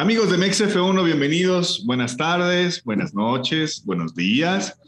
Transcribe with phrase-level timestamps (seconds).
[0.00, 1.84] Amigos de MexF1, bienvenidos.
[1.84, 4.80] Buenas tardes, buenas noches, buenos días.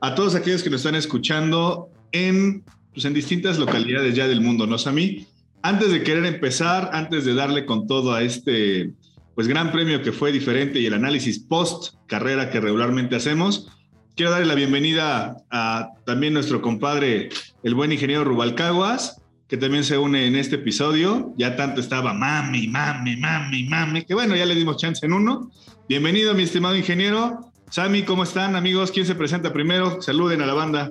[0.00, 4.66] A todos aquellos que nos están escuchando en, pues, en distintas localidades ya del mundo,
[4.66, 5.24] ¿no, Sammy?
[5.62, 8.90] Antes de querer empezar, antes de darle con todo a este
[9.36, 13.68] pues gran premio que fue diferente y el análisis post carrera que regularmente hacemos,
[14.16, 17.28] quiero darle la bienvenida a también nuestro compadre,
[17.62, 21.32] el buen ingeniero Rubalcaguas, que también se une en este episodio.
[21.36, 25.50] Ya tanto estaba mami, mami, mami, mami, que bueno, ya le dimos chance en uno.
[25.88, 27.52] Bienvenido, mi estimado ingeniero.
[27.70, 28.90] Sami, ¿cómo están, amigos?
[28.90, 30.00] ¿Quién se presenta primero?
[30.02, 30.90] Saluden a la banda.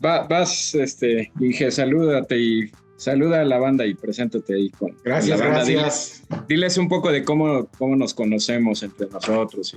[0.00, 5.46] vas, este, dije, salúdate y saluda a la banda y preséntate ahí con gracias, la
[5.46, 5.64] banda.
[5.64, 9.76] Gracias, Diles, un poco de cómo, cómo nos conocemos entre nosotros.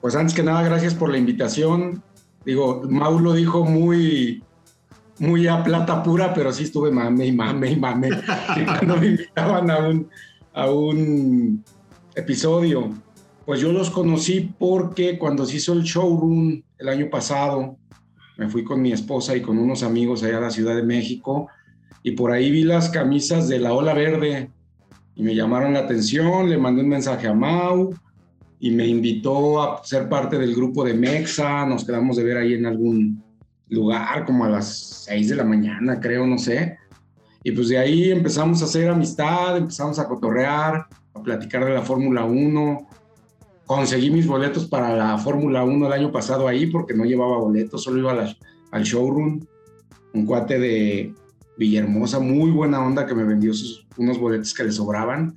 [0.00, 2.02] Pues antes que nada, gracias por la invitación.
[2.44, 4.42] Digo, Mau lo dijo muy,
[5.20, 8.08] muy a plata pura, pero sí estuve mame y mame y mame
[8.64, 10.08] cuando me invitaban a un,
[10.54, 11.62] a un
[12.14, 12.90] episodio.
[13.44, 17.76] Pues yo los conocí porque cuando se hizo el showroom el año pasado,
[18.38, 21.48] me fui con mi esposa y con unos amigos allá a la Ciudad de México
[22.02, 24.50] y por ahí vi las camisas de la ola verde
[25.14, 27.92] y me llamaron la atención, le mandé un mensaje a Mau
[28.58, 32.54] y me invitó a ser parte del grupo de Mexa, nos quedamos de ver ahí
[32.54, 33.29] en algún
[33.70, 36.78] lugar como a las 6 de la mañana, creo, no sé.
[37.42, 41.82] Y pues de ahí empezamos a hacer amistad, empezamos a cotorrear, a platicar de la
[41.82, 42.88] Fórmula 1.
[43.64, 47.82] Conseguí mis boletos para la Fórmula 1 el año pasado ahí porque no llevaba boletos,
[47.82, 48.34] solo iba
[48.72, 49.40] al showroom.
[50.12, 51.14] Un cuate de,
[51.60, 55.34] Villahermosa, muy buena onda que me vendió sus, unos boletos que le sobraban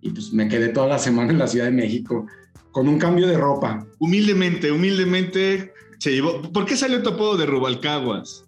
[0.00, 2.26] y pues me quedé toda la semana en la Ciudad de México
[2.70, 3.84] con un cambio de ropa.
[3.98, 5.73] Humildemente, humildemente
[6.04, 6.42] se llevó.
[6.42, 8.44] ¿Por qué salió tu apodo de Rubalcaguas?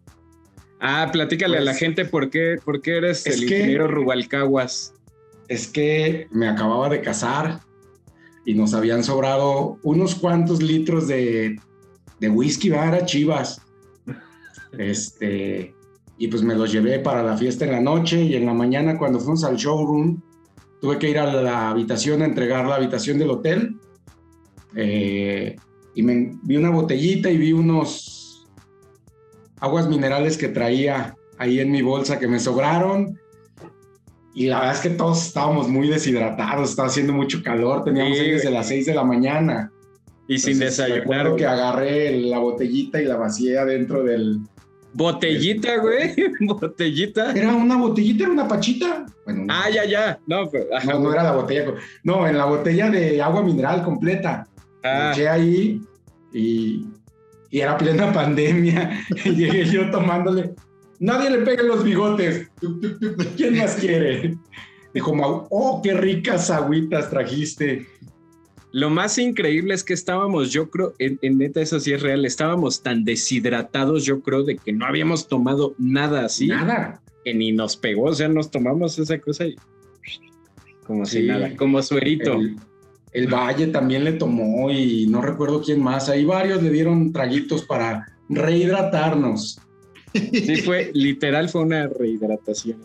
[0.79, 4.93] Ah, platícale a la pues, gente por qué, por qué eres el ingeniero Rubalcaguas.
[5.49, 7.61] Es que me acababa de casar
[8.45, 11.59] y nos habían sobrado unos cuantos litros de,
[12.21, 13.07] de whisky, ¿verdad?
[13.07, 13.63] Chivas.
[14.77, 15.75] Este,
[16.19, 18.99] y pues me los llevé para la fiesta en la noche y en la mañana
[18.99, 20.21] cuando fuimos al showroom
[20.83, 23.79] tuve que ir a la habitación a entregar la habitación del hotel
[24.75, 25.57] eh,
[25.97, 28.47] y me vi una botellita y vi unos
[29.59, 33.19] aguas minerales que traía ahí en mi bolsa que me sobraron
[34.35, 38.31] y la verdad es que todos estábamos muy deshidratados, estaba haciendo mucho calor, teníamos sí,
[38.31, 39.73] desde las 6 de la mañana.
[40.29, 41.01] Y sin desayunar.
[41.01, 44.41] Recuerdo que agarré la botellita y la vacié adentro del,
[44.93, 46.15] Botellita, güey.
[46.41, 47.33] Botellita.
[47.33, 49.07] Era una botellita, era una pachita.
[49.49, 50.19] ah, ya, ya.
[50.27, 51.75] No, pues, no, era la botella.
[52.03, 54.47] No, en la botella de agua mineral completa.
[54.83, 55.13] Ah.
[55.13, 55.81] Eché ahí
[56.33, 56.87] y,
[57.51, 59.05] y, era plena pandemia.
[59.25, 60.55] y llegué yo tomándole.
[60.99, 62.51] Nadie le pegue los bigotes.
[63.37, 64.37] ¿Quién más quiere?
[64.95, 67.87] Dijo Mau, oh, qué ricas agüitas trajiste.
[68.73, 72.83] Lo más increíble es que estábamos, yo creo, en, neta, eso sí es real, estábamos
[72.83, 76.49] tan deshidratados, yo creo, de que no habíamos tomado nada así.
[76.49, 77.01] Nada.
[77.25, 79.57] Que ni nos pegó, o sea, nos tomamos esa cosa y.
[80.87, 82.35] Como si nada, como suerito.
[82.35, 82.57] El,
[83.17, 86.09] el, Valle también le tomó y no recuerdo quién más.
[86.09, 89.61] Ahí varios le dieron traguitos para rehidratarnos.
[90.13, 92.81] Sí, fue, literal, fue una rehidratación.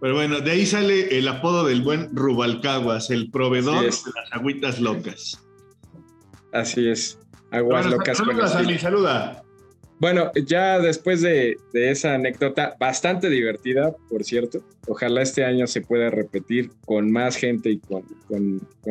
[0.00, 4.80] Pero bueno, de ahí sale el apodo del buen Rubalcaguas, el proveedor de las agüitas
[4.80, 5.40] locas.
[6.52, 7.18] Así es,
[7.50, 8.18] aguas locas.
[8.18, 9.41] Saluda, Sammy, saluda.
[10.02, 14.58] Bueno, ya después de, esa anécdota, bastante divertida, por cierto,
[14.88, 18.02] ojalá este año se pueda repetir con más gente y con,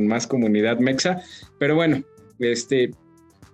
[0.07, 1.21] más comunidad mexa.
[1.59, 2.01] Pero bueno,
[2.39, 2.91] este,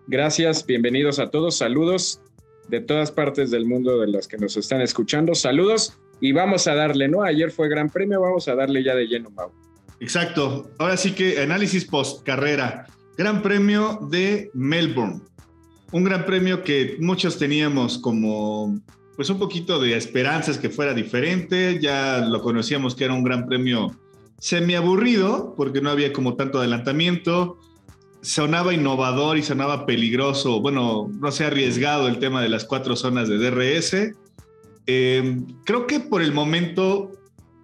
[0.06, 2.22] gracias, bienvenidos a todos, saludos
[2.68, 6.76] de todas partes del mundo de los que nos están escuchando, saludos y vamos a
[6.76, 7.24] darle, ¿no?
[7.24, 9.52] Ayer fue Gran Premio, vamos a darle ya de lleno, Mau.
[10.00, 10.70] Exacto.
[10.78, 12.86] Ahora sí que análisis post carrera.
[13.18, 15.22] Gran Premio de Melbourne.
[15.92, 18.80] Un gran premio que muchos teníamos como
[19.16, 21.80] pues un poquito de esperanzas que fuera diferente.
[21.82, 23.96] Ya lo conocíamos que era un gran premio
[24.40, 27.58] semi-aburrido porque no había como tanto adelantamiento.
[28.22, 33.30] Sonaba innovador y sonaba peligroso, bueno, no sé, arriesgado el tema de las cuatro zonas
[33.30, 34.16] de DRS
[34.88, 37.12] eh, creo que por el momento,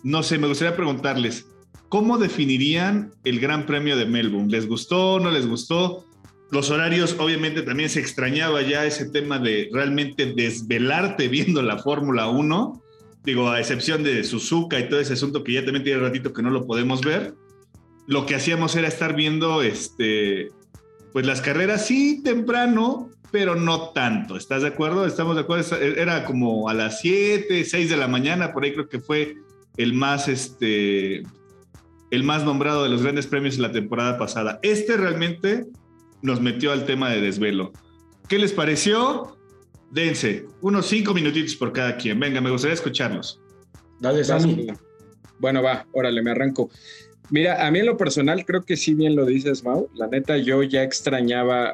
[0.03, 1.47] no sé, me gustaría preguntarles,
[1.87, 4.51] ¿cómo definirían el Gran Premio de Melbourne?
[4.51, 5.19] ¿Les gustó?
[5.19, 6.05] ¿No les gustó?
[6.53, 12.29] Los horarios, obviamente también se extrañaba ya ese tema de realmente desvelarte viendo la Fórmula
[12.29, 12.79] 1.
[13.23, 16.43] Digo, a excepción de Suzuka y todo ese asunto que ya también tiene ratito que
[16.43, 17.33] no lo podemos ver.
[18.05, 20.51] Lo que hacíamos era estar viendo este,
[21.11, 24.37] pues las carreras sí temprano, pero no tanto.
[24.37, 25.07] ¿Estás de acuerdo?
[25.07, 25.75] Estamos de acuerdo.
[25.77, 29.37] Era como a las 7, 6 de la mañana, por ahí creo que fue
[29.77, 31.23] el más, este,
[32.11, 34.59] el más nombrado de los grandes premios en la temporada pasada.
[34.61, 35.65] Este realmente
[36.23, 37.71] nos metió al tema de desvelo.
[38.27, 39.37] ¿Qué les pareció?
[39.91, 42.19] Dense, unos cinco minutitos por cada quien.
[42.19, 43.39] Venga, me gustaría escucharlos.
[43.99, 44.67] Dale, Sammy.
[45.37, 46.71] Bueno, va, órale, me arranco.
[47.29, 49.89] Mira, a mí en lo personal creo que sí bien lo dices, Mau.
[49.93, 51.73] La neta, yo ya extrañaba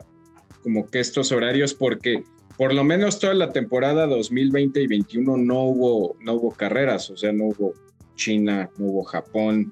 [0.64, 2.24] como que estos horarios porque
[2.58, 7.16] por lo menos toda la temporada 2020 y 2021 no hubo, no hubo carreras, o
[7.16, 7.74] sea, no hubo
[8.16, 9.72] China, no hubo Japón.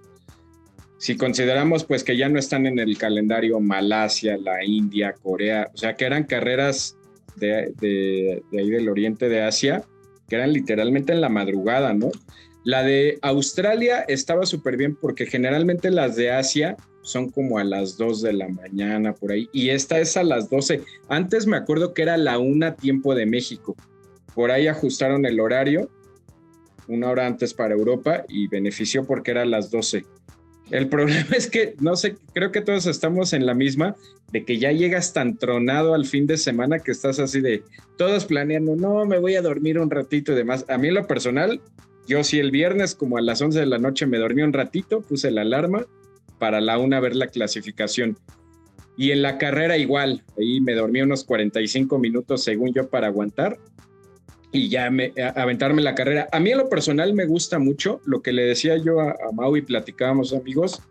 [0.97, 5.77] Si consideramos pues que ya no están en el calendario Malasia, la India, Corea, o
[5.77, 6.97] sea, que eran carreras
[7.35, 9.83] de, ahí del oriente de Asia,
[10.27, 12.09] que eran literalmente en la madrugada, ¿no?
[12.63, 17.95] La de Australia estaba súper bien porque generalmente las de Asia son como a las
[17.97, 20.81] 2 de la mañana por ahí y esta es a las 12.
[21.07, 23.75] Antes me acuerdo que era la una tiempo de México.
[24.35, 25.89] Por ahí ajustaron el horario
[26.87, 30.05] una hora antes para Europa y benefició porque era a las 12.
[30.71, 33.95] El problema es que, no sé, creo que todos estamos en la misma,
[34.31, 37.63] de que ya llegas tan tronado al fin de semana que estás así de,
[37.97, 40.65] todos planeando, no, me voy a dormir un ratito y demás.
[40.67, 41.61] A mí lo personal,
[42.07, 45.01] yo sí el viernes como a las 11 de la noche me dormí un ratito,
[45.01, 45.85] puse la alarma
[46.39, 48.17] para la una ver la clasificación.
[48.97, 53.57] Y en la carrera igual, ahí me dormí unos 45 minutos según yo para aguantar
[54.51, 56.27] y ya me, aventarme la carrera.
[56.31, 59.31] A mí en lo personal me gusta mucho lo que le decía yo a, a
[59.33, 60.81] Mau y platicábamos amigos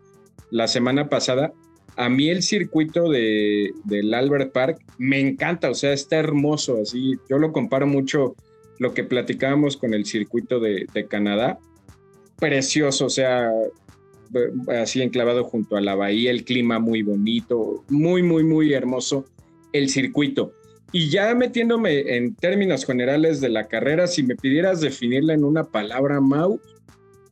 [0.51, 1.53] la semana pasada.
[1.95, 7.15] A mí el circuito de, del Albert Park me encanta, o sea, está hermoso, así.
[7.29, 8.35] Yo lo comparo mucho
[8.79, 11.57] lo que platicábamos con el circuito de, Canadá,
[12.37, 13.49] precioso, o sea,
[14.79, 19.25] así enclavado junto a la bahía, el clima muy bonito, muy, muy, muy hermoso,
[19.73, 20.53] el circuito.
[20.91, 25.65] Y ya metiéndome en términos generales de la carrera, si me pidieras definirla en una
[25.65, 26.61] palabra, Mau,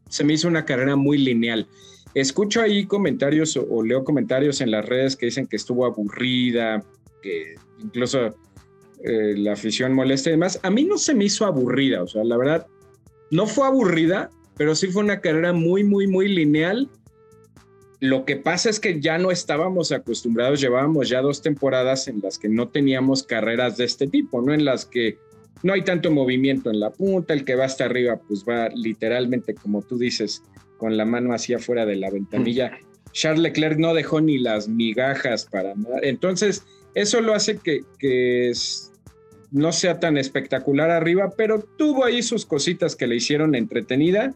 [0.10, 1.68] se me hizo una carrera muy lineal.
[2.14, 6.84] Escucho ahí comentarios o, leo comentarios en las redes que dicen que estuvo aburrida,
[7.22, 8.36] que incluso
[9.04, 10.60] eh, la afición molesta y demás.
[10.64, 12.68] A mí no se me hizo aburrida, o sea, la verdad,
[13.32, 16.90] no fue aburrida, pero sí fue una carrera muy, muy, muy lineal.
[18.00, 22.38] Lo que pasa es que ya no estábamos acostumbrados, llevábamos ya dos temporadas en las
[22.38, 24.54] que no teníamos carreras de este tipo, ¿no?
[24.54, 25.18] En las que
[25.64, 29.56] no hay tanto movimiento en la punta, el que va hasta arriba pues va literalmente,
[29.56, 30.44] como tú dices,
[30.78, 32.72] con la mano hacia afuera de la ventanilla.
[32.72, 33.12] Mm.
[33.14, 36.00] Charles Leclerc no dejó ni las migajas para nada.
[36.02, 36.66] Entonces,
[36.96, 38.52] eso lo hace que, que
[39.52, 44.36] no sea tan espectacular arriba, pero tuvo ahí sus cositas que le hicieron entretenida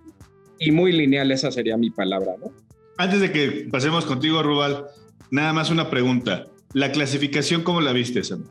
[0.60, 2.52] y muy lineal, esa sería mi palabra, ¿no?
[3.00, 4.88] Antes de que pasemos contigo, Rubal,
[5.32, 6.48] nada más una pregunta.
[6.74, 8.44] ¿La clasificación cómo la viste, Sam?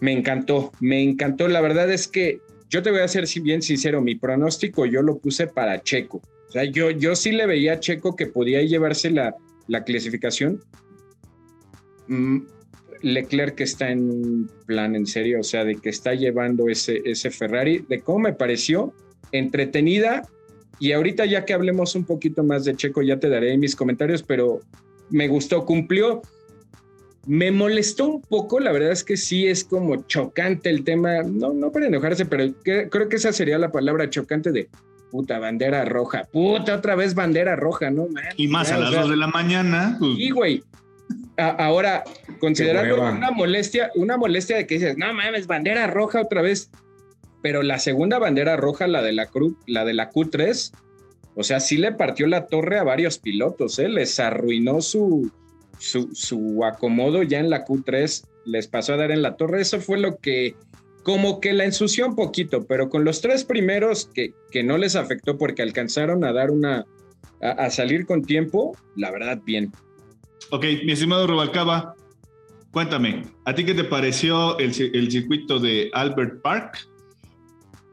[0.00, 1.48] Me encantó, me encantó.
[1.48, 5.16] La verdad es que yo te voy a ser bien sincero, mi pronóstico yo lo
[5.16, 6.20] puse para Checo.
[6.48, 9.34] O sea, yo, yo sí le veía a Checo que podía llevarse la,
[9.66, 10.60] la clasificación.
[12.08, 12.40] Mm,
[13.00, 17.30] Leclerc está en un plan en serio, o sea, de que está llevando ese, ese
[17.30, 18.92] Ferrari, de cómo me pareció
[19.32, 20.28] entretenida.
[20.82, 24.20] Y ahorita ya que hablemos un poquito más de Checo, ya te daré mis comentarios,
[24.20, 24.62] pero
[25.10, 26.22] me gustó, cumplió.
[27.24, 31.52] Me molestó un poco, la verdad es que sí es como chocante el tema, no,
[31.54, 34.68] no para enojarse, pero creo que esa sería la palabra chocante de
[35.12, 38.08] puta bandera roja, puta otra vez bandera roja, ¿no?
[38.36, 39.94] y más a las dos de la mañana.
[40.00, 40.18] Pues...
[40.18, 40.64] Y güey,
[41.36, 42.02] ahora,
[42.40, 46.72] considerando una molestia, una molestia de que dices, no mames, bandera roja otra vez.
[47.42, 50.72] Pero la segunda bandera roja, la de la, Cruz, la de la Q3,
[51.34, 53.88] o sea, sí le partió la torre a varios pilotos, ¿eh?
[53.88, 55.30] les arruinó su,
[55.78, 59.60] su, acomodo ya en la Q3, les pasó a dar en la torre.
[59.60, 60.54] Eso fue lo que,
[61.02, 64.94] como que la ensució un poquito, pero con los tres primeros que, que no les
[64.94, 66.86] afectó porque alcanzaron a dar una,
[67.42, 69.72] a salir con tiempo, la verdad, bien.
[70.50, 71.94] Ok, mi estimado Rubalcaba,
[72.70, 76.88] cuéntame, ¿a ti qué te pareció el, circuito de Albert Park?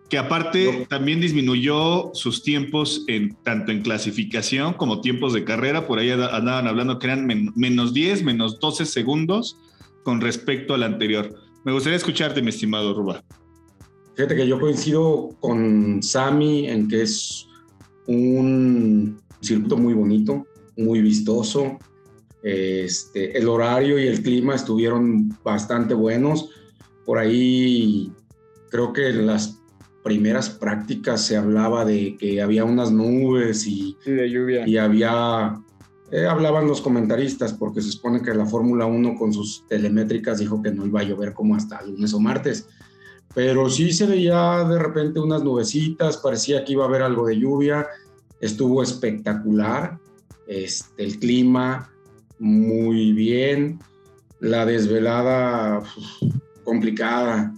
[0.10, 5.86] Que aparte también disminuyó sus tiempos en, tanto en clasificación como tiempos de carrera.
[5.86, 9.58] Por ahí andaban hablando que eran menos 10, menos 12 segundos
[10.04, 11.34] con respecto al anterior.
[11.64, 13.24] Me gustaría escucharte, mi estimado Rubal.
[14.16, 17.48] Fíjate que yo coincido con Sami en que es
[18.08, 21.78] un circuito muy bonito, muy vistoso,
[22.42, 26.50] este, el horario y el clima estuvieron bastante buenos.
[27.06, 28.12] Por ahí
[28.70, 29.59] creo que las
[30.04, 34.68] primeras prácticas se hablaba de que había unas nubes y, de lluvia.
[34.68, 35.62] y había,
[36.12, 40.62] eh, hablaban los comentaristas porque se supone que la Fórmula 1 con sus telemétricas dijo
[40.62, 42.68] que no iba a llover como hasta lunes o martes.
[43.36, 47.38] Pero sí se veía de repente unas nubecitas, parecía que iba a haber algo de
[47.38, 47.88] lluvia
[48.40, 50.00] estuvo espectacular.
[50.48, 51.92] Este, el clima,
[52.40, 53.80] muy bien.
[54.40, 55.84] La desvelada,
[56.64, 57.54] complicada.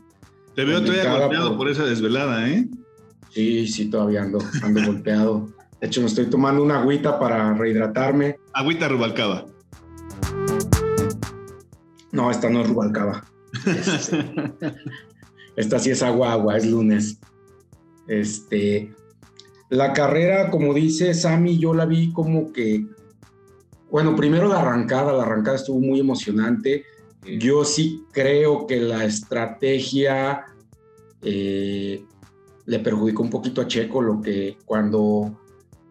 [0.56, 1.70] Te veo todavía golpeado por...
[1.70, 2.68] esa desvelada, ¿eh?
[3.30, 5.50] Sí, sí, todavía ando, ando golpeado.
[5.80, 8.38] De hecho, me estoy tomando una agüita para rehidratarme.
[8.54, 9.46] Agüita Rubalcaba.
[12.12, 13.24] No, esta no es Rubalcaba.
[15.56, 17.20] esta sí es agua, agua, es lunes.
[18.08, 18.94] Este,
[19.70, 22.86] la carrera, como dice Sammy, yo la vi como que,
[23.90, 26.84] bueno, primero la arrancada, la arrancada estuvo muy emocionante.
[27.24, 30.46] Yo sí creo que la estrategia
[31.22, 32.04] eh,
[32.66, 35.40] le perjudicó un poquito a Checo, lo que cuando,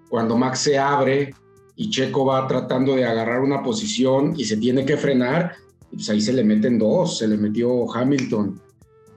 [0.09, 1.35] cuando Max se abre
[1.77, 5.55] y Checo va tratando de agarrar una posición y se tiene que frenar,
[5.91, 8.61] pues ahí se le meten dos, se le metió Hamilton.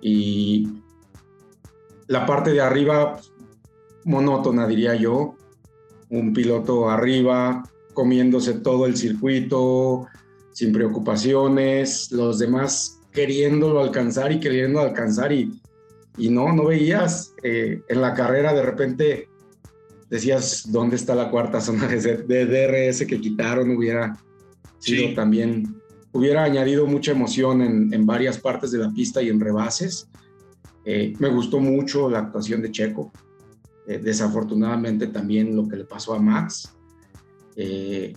[0.01, 0.67] Y
[2.07, 3.19] la parte de arriba,
[4.03, 5.35] monótona diría yo,
[6.09, 10.07] un piloto arriba comiéndose todo el circuito,
[10.53, 15.51] sin preocupaciones, los demás queriéndolo alcanzar y queriendo alcanzar y,
[16.17, 19.29] y no, no veías eh, en la carrera de repente
[20.09, 24.17] decías dónde está la cuarta zona de, DRS que quitaron, hubiera
[24.79, 25.81] sido también
[26.13, 30.07] hubiera añadido mucha emoción en, varias partes de la pista y en rebases.
[30.85, 33.11] Eh, me gustó mucho la actuación de Checo.
[33.87, 36.71] Eh, desafortunadamente también lo que le pasó a Max.
[37.55, 38.13] Eh,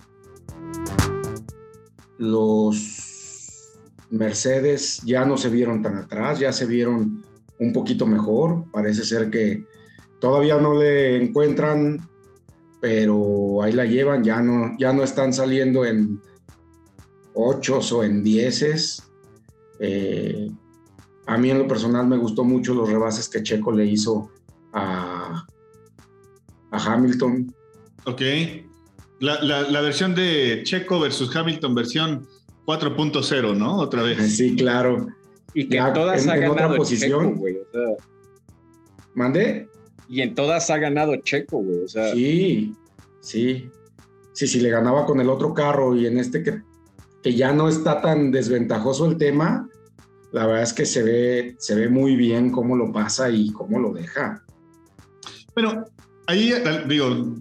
[2.17, 3.77] los
[4.09, 7.23] Mercedes ya no se vieron tan atrás, ya se vieron
[7.59, 8.65] un poquito mejor.
[8.71, 9.65] Parece ser que
[10.19, 12.07] todavía no le encuentran,
[12.79, 16.21] pero ahí la llevan, ya no, ya no están saliendo en
[17.33, 19.03] ocho o en dieces.
[19.79, 20.49] Eh,
[21.25, 24.31] a mí en lo personal me gustó mucho los rebases que Checo le hizo
[24.73, 25.45] a,
[26.71, 27.53] a Hamilton.
[28.05, 28.21] Ok.
[29.19, 32.27] La, versión de Checo versus Hamilton, versión
[32.65, 33.77] 4.0, ¿no?
[33.77, 34.35] Otra vez.
[34.35, 35.07] Sí, claro.
[35.53, 37.29] Y que en todas ha ganado posición.
[37.29, 37.57] Checo, güey.
[39.15, 39.69] ¿Mande?
[40.07, 41.83] Y en todas ha ganado Checo, güey.
[41.83, 42.13] O sea.
[42.13, 42.75] Sí,
[43.21, 43.69] sí.
[44.33, 46.61] Sí, si le ganaba con el otro carro y en este que
[47.21, 49.69] que ya no está tan desventajoso el tema,
[50.31, 53.79] la verdad es que se ve, se ve muy bien cómo lo pasa y cómo
[53.79, 54.43] lo deja.
[55.53, 55.85] Bueno,
[56.27, 56.53] ahí
[56.87, 57.35] digo,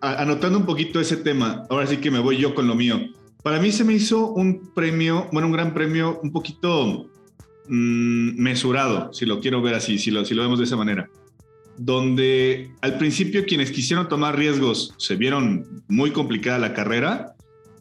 [0.00, 3.00] anotando un poquito ese tema, ahora sí que me voy yo con lo mío.
[3.42, 7.08] Para mí se me hizo un premio, bueno, un gran premio un poquito
[7.68, 11.08] mm, mesurado, si lo quiero ver así, si lo, si lo vemos de esa manera.
[11.76, 17.34] Donde al principio quienes quisieron tomar riesgos se vieron muy complicada la carrera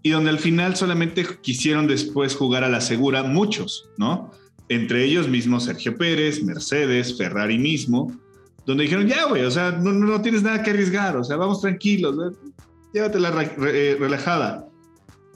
[0.04, 4.32] y donde al final solamente quisieron después jugar a la segura muchos, ¿no?
[4.70, 8.16] Entre ellos mismos Sergio Pérez, Mercedes, Ferrari mismo,
[8.68, 11.62] donde dijeron, ya, güey, o sea, no, no, tienes nada que arriesgar, o sea, vamos
[11.62, 12.36] tranquilos,
[12.94, 14.68] llévatela eh, relajada.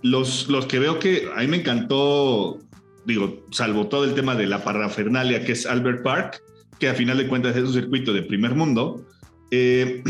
[0.03, 2.59] Los, los que veo que a mí me encantó,
[3.05, 6.43] digo, salvo todo el tema de la parafernalia que es Albert Park,
[6.77, 9.05] que a final de cuentas es un circuito de primer mundo,
[9.49, 10.03] eh,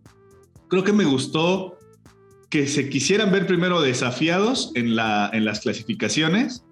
[0.68, 1.78] creo que me gustó
[2.48, 6.63] que se quisieran ver primero desafiados en, la, en las clasificaciones,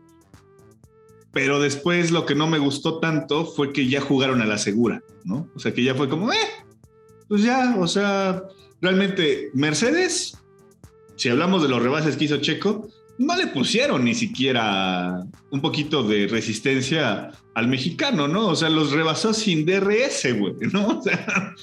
[1.32, 5.02] pero después lo que no me gustó tanto fue que ya jugaron a la segura,
[5.24, 5.48] ¿no?
[5.54, 6.36] O sea, que ya fue como, eh,
[7.28, 8.42] pues ya, o sea,
[8.80, 10.38] realmente Mercedes,
[11.16, 16.02] si hablamos de los rebases que hizo Checo, no le pusieron ni siquiera un poquito
[16.02, 18.48] de resistencia al mexicano, ¿no?
[18.48, 20.98] O sea, los rebasó sin DRS, güey, ¿no?
[20.98, 21.54] O sea,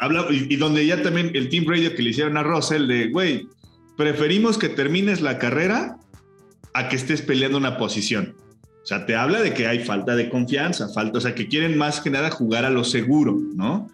[0.30, 3.48] y, donde ya también el Team Radio que le hicieron a Russell de, güey,
[3.96, 5.96] preferimos que termines la carrera
[6.74, 8.34] a que estés peleando una posición.
[8.82, 11.78] O sea, te habla de que hay falta de confianza, falta, o sea, que quieren
[11.78, 13.88] más que nada jugar a lo seguro, ¿no?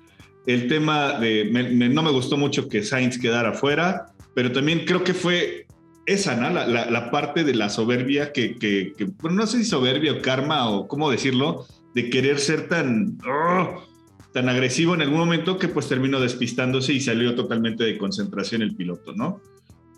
[0.47, 1.45] El tema de,
[1.91, 5.67] no me gustó mucho que Sainz quedara fuera, pero también creo que fue
[6.07, 6.49] esa, ¿no?
[6.49, 10.89] La, parte de la soberbia que, que, bueno, no sé si soberbia o karma o
[10.89, 13.85] cómo decirlo, de querer ser tan, ¡oh!
[14.33, 18.75] tan agresivo en algún momento que pues terminó despistándose y salió totalmente de concentración el
[18.75, 19.43] piloto, ¿no?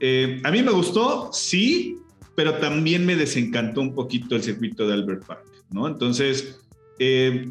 [0.01, 2.00] Eh, a mí me gustó, sí,
[2.41, 5.87] pero también me desencantó un poquito el circuito de Albert Park, ¿no?
[5.87, 6.59] Entonces,
[6.99, 7.51] eh,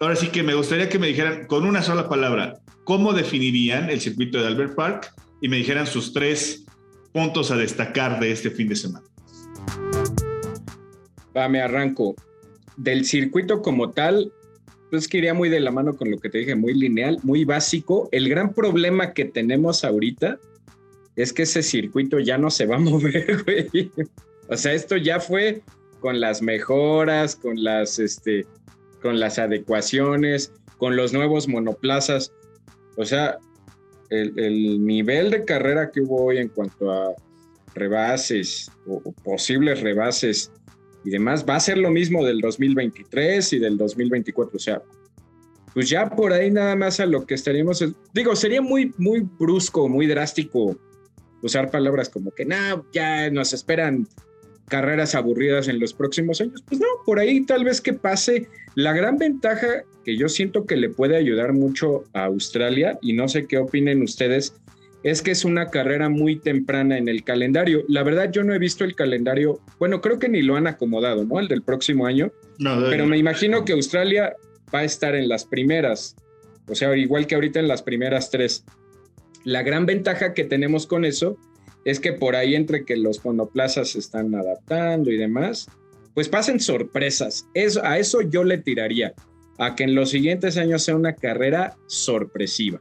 [0.00, 4.00] ahora sí que me gustaría que me dijeran con una sola palabra, ¿cómo definirían el
[4.00, 5.14] circuito de Albert Park?
[5.40, 6.64] Y me dijeran sus tres
[7.12, 9.06] puntos a destacar de este fin de semana.
[11.36, 12.16] Va, me arranco.
[12.76, 14.32] Del circuito como tal,
[14.90, 17.44] pues que iría muy de la mano con lo que te dije, muy lineal, muy
[17.44, 18.08] básico.
[18.10, 20.40] El gran problema que tenemos ahorita
[21.16, 23.90] es que ese circuito ya no se va a mover, güey.
[24.48, 25.62] O sea, esto ya fue
[26.00, 28.46] con las mejoras, con las, este,
[29.02, 32.32] con las adecuaciones, con los nuevos monoplazas.
[32.96, 33.38] O sea,
[34.10, 37.14] el, nivel de carrera que hubo hoy en cuanto a
[37.74, 40.52] rebases o, posibles rebases
[41.04, 44.56] y demás, va a ser lo mismo del 2023 y del 2024.
[44.56, 44.82] O sea,
[45.74, 49.88] pues ya por ahí nada más a lo que estaríamos, digo, sería muy, muy brusco,
[49.88, 50.76] muy drástico
[51.42, 54.06] usar palabras como que, no, ya nos esperan
[54.68, 56.62] carreras aburridas en los próximos años.
[56.66, 58.48] Pues no, por ahí tal vez que pase.
[58.74, 63.26] La gran ventaja que yo siento que le puede ayudar mucho a Australia, y no
[63.26, 64.54] sé qué opinen ustedes,
[65.02, 67.84] es que es una carrera muy temprana en el calendario.
[67.88, 71.24] La verdad, yo no he visto el calendario, bueno, creo que ni lo han acomodado,
[71.24, 71.40] ¿no?
[71.40, 72.30] El del próximo año.
[72.88, 74.34] pero me imagino que Australia
[74.74, 76.16] va a estar en las primeras,
[76.68, 78.64] o sea, igual que ahorita en las primeras tres.
[79.46, 81.38] La gran ventaja que tenemos con eso
[81.84, 85.68] es que por ahí entre que los monoplazas se están adaptando y demás,
[86.14, 87.46] pues pasen sorpresas.
[87.54, 89.14] Eso, a eso yo le tiraría,
[89.58, 92.80] a que en los siguientes años sea una carrera sorpresiva.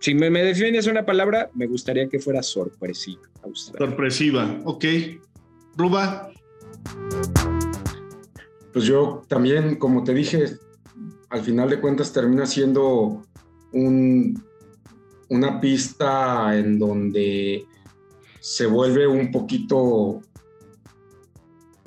[0.00, 3.22] Si me, me defines una palabra, me gustaría que fuera sorpresiva.
[3.54, 4.84] Sorpresiva, ok.
[5.78, 6.30] Ruba.
[8.74, 10.44] Pues yo también, como te dije,
[11.30, 13.24] al final de cuentas termina siendo
[13.72, 14.44] un,
[15.28, 17.66] una pista en donde
[18.40, 20.20] se vuelve un poquito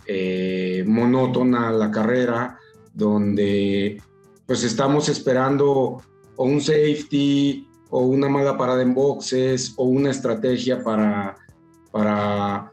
[0.06, 2.58] eh, monótona la carrera,
[2.94, 4.02] donde
[4.46, 6.02] pues estamos esperando
[6.36, 11.36] o un safety o una mala parada en boxes o una estrategia para,
[11.92, 12.72] para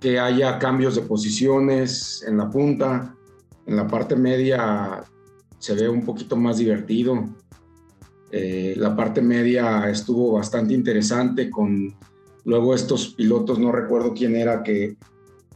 [0.00, 3.14] que haya cambios de posiciones en la punta.
[3.66, 5.04] En la parte media
[5.58, 7.28] se ve un poquito más divertido.
[8.32, 11.94] Eh, la parte media estuvo bastante interesante con
[12.44, 14.96] Luego estos pilotos, no recuerdo quién era, que,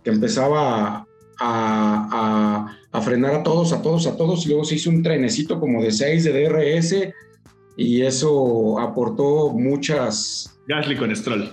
[0.05, 1.07] empezaba
[1.41, 5.83] a, frenar a todos, a todos, a todos, y luego se hizo un trenecito como
[5.83, 6.95] de 6 de DRS
[7.77, 10.59] y eso aportó muchas...
[10.69, 11.51] Gasly con Stroll.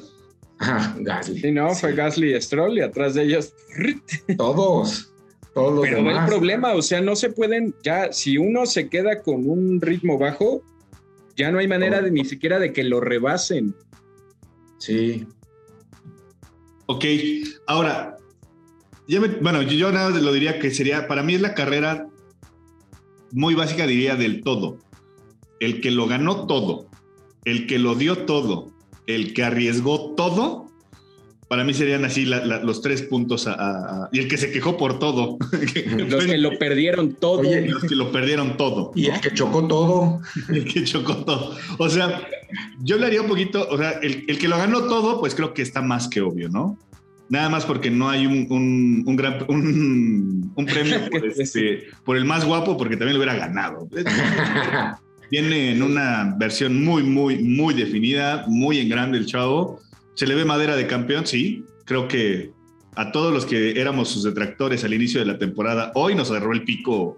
[0.60, 1.40] Ah, Gasly.
[1.40, 3.54] Sí, no, fue Gasly y Stroll y atrás de ellos...
[4.38, 5.14] Todos.
[5.54, 9.22] Todos los Pero el problema, o sea, no se pueden, ya, si uno se queda
[9.22, 10.62] con un ritmo bajo,
[11.36, 13.76] ya no hay manera de ni siquiera de que lo rebasen.
[14.80, 15.26] Sí.
[16.88, 17.06] Ok,
[17.68, 18.18] ahora,
[19.42, 22.08] bueno, yo, nada lo diría que sería, para mí es la carrera
[23.32, 24.80] muy básica, diría, del todo.
[25.60, 26.90] El que lo ganó todo,
[27.46, 28.72] el que lo dio todo,
[29.08, 30.71] el que arriesgó todo,
[31.52, 33.46] para mí serían así los tres puntos
[34.14, 35.38] y el que se quejó por todo.
[35.52, 37.44] los que lo perdieron todo.
[37.44, 38.94] los que lo perdieron todo.
[38.96, 40.22] Y el que chocó todo.
[40.48, 41.58] El que chocó todo.
[41.78, 42.26] O sea,
[42.82, 45.62] yo le haría un poquito, o sea, el, que lo ganó todo, pues creo que
[45.62, 46.80] está más que obvio, ¿no?
[47.28, 51.00] Nada más porque no hay un, un, gran un, premio
[51.38, 53.90] este, por, el más guapo, porque también lo hubiera ganado.
[55.30, 59.82] Tiene en una versión muy, muy, muy definida, muy en grande el chavo
[60.16, 61.26] ¿Se le ve madera de campeón?
[61.26, 61.66] Sí.
[61.86, 62.52] Creo que
[62.96, 66.54] a todos los que éramos sus detractores al inicio de la temporada, hoy nos agarró
[66.54, 67.18] el pico,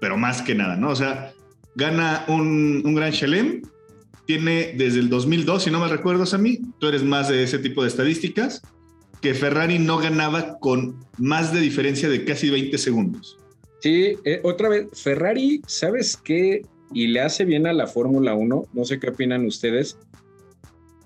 [0.00, 0.90] pero más que nada, ¿no?
[0.90, 1.32] O sea,
[1.74, 3.62] gana un, un gran Chelem,
[4.26, 7.82] tiene desde el 2002, si no me recuerdo, Sammy, tú eres más de ese tipo
[7.82, 8.62] de estadísticas,
[9.20, 13.38] que Ferrari no ganaba con más de diferencia de casi 20 segundos.
[13.80, 16.62] Sí, eh, otra vez, Ferrari, ¿sabes qué?
[16.92, 19.98] Y le hace bien a la Fórmula 1, no sé qué opinan ustedes,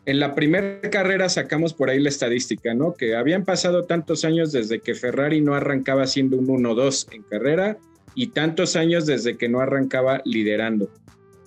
[0.06, 2.94] en la primera carrera sacamos por ahí la estadística, ¿no?
[2.94, 7.76] Que habían pasado tantos años desde que Ferrari no arrancaba siendo un 1-2 en carrera
[8.14, 10.88] y tantos años desde que no arrancaba liderando.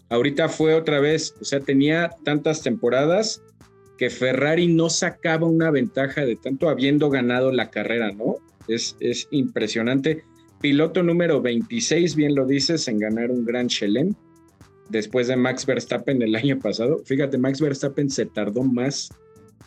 [0.10, 3.41] Ahorita fue otra vez, o sea, tenía tantas temporadas
[3.98, 8.36] que Ferrari no sacaba una ventaja de tanto habiendo ganado la carrera, ¿no?
[8.67, 10.24] Es, es impresionante.
[10.60, 14.13] Piloto número 26, bien lo dices, en ganar un gran Chelem
[14.89, 17.02] después de Max Verstappen el año pasado.
[17.06, 19.10] Fíjate, Max Verstappen se tardó más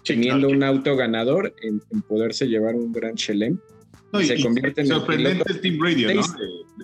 [0.04, 3.58] teniendo un auto ganador en, poderse llevar un gran Chelem.
[4.20, 6.22] y se convierte en sorprendente el, team radio, ¿no?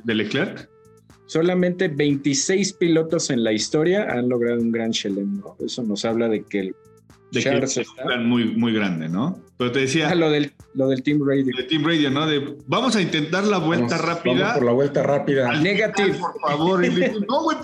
[0.05, 0.69] De, Leclerc.
[1.27, 5.57] Solamente 26 pilotos en la historia han logrado un gran Chelem, ¿no?
[5.59, 6.77] Eso nos habla de que el
[7.31, 7.87] de que es
[8.21, 9.39] muy, muy grande, ¿no?
[9.59, 10.09] Pero te decía.
[10.09, 11.53] Ah, lo del, lo del Team Radio.
[11.59, 12.27] El Team Radio, ¿no?
[12.27, 14.41] De, vamos a intentar la vuelta rápida.
[14.41, 15.61] Vamos por la vuelta rápida.
[15.61, 16.19] Negativo.
[16.19, 16.81] Por favor.
[17.29, 17.57] no, güey,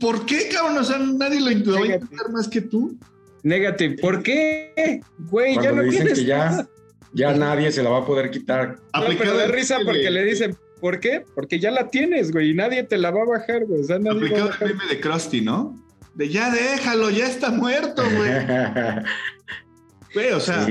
[0.00, 0.78] ¿por qué, cabrón?
[0.78, 2.96] O sea, nadie lo, va a intentar más que tú.
[3.42, 3.96] Negativo.
[4.00, 5.00] ¿Por qué?
[5.18, 6.66] Güey, ya no dicen que ya,
[7.12, 8.78] ya nadie se la va a poder quitar.
[8.94, 11.24] No, pero de risa porque le dicen, ¿por qué?
[11.34, 13.80] Porque ya la tienes, güey, y nadie te la va a bajar, güey.
[13.80, 15.76] O sea, nadie Aplicado el meme de Krusty, ¿no?
[16.14, 18.30] De ya déjalo, ya está muerto, güey.
[20.14, 20.66] güey, o sea.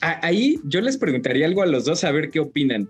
[0.00, 2.88] Ahí yo les preguntaría algo a los dos a ver qué opinan.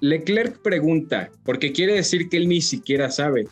[0.00, 3.46] Leclerc pregunta, porque quiere decir que él ni siquiera sabe.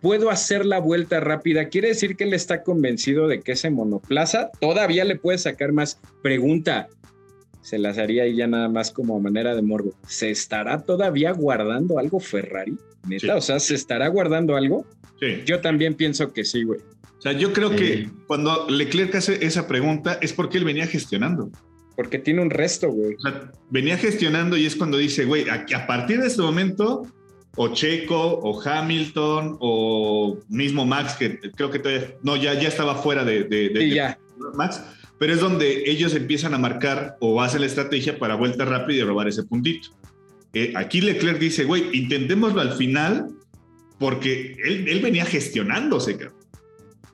[0.00, 1.68] puedo hacer la vuelta rápida.
[1.68, 6.00] Quiere decir que él está convencido de que ese monoplaza todavía le puede sacar más.
[6.22, 6.88] Pregunta,
[7.60, 9.92] se las haría ahí ya nada más como manera de morbo.
[10.08, 12.76] ¿Se estará todavía guardando algo Ferrari?
[13.06, 13.36] ¿Neta?
[13.36, 14.84] O sea, ¿se estará guardando algo?
[15.22, 15.42] Sí.
[15.46, 16.80] Yo también pienso que sí, güey.
[16.80, 21.50] O sea, yo creo que cuando Leclerc hace esa pregunta es porque él venía gestionando.
[21.94, 23.14] Porque tiene un resto, güey.
[23.14, 27.06] O sea, venía gestionando y es cuando dice, güey, a, a partir de este momento,
[27.54, 32.96] o Checo, o Hamilton, o mismo Max, que creo que todavía, no, ya, ya estaba
[32.96, 34.18] fuera de, de, de- Sí, de ya.
[34.54, 34.82] Max,
[35.18, 39.02] pero es donde ellos empiezan a marcar o hacen la estrategia para vuelta rápida y
[39.04, 39.90] robar ese puntito.
[40.54, 43.28] Eh, aquí Leclerc dice, güey, intentémoslo al final,
[44.02, 46.36] porque él, él venía gestionándose, cabrón.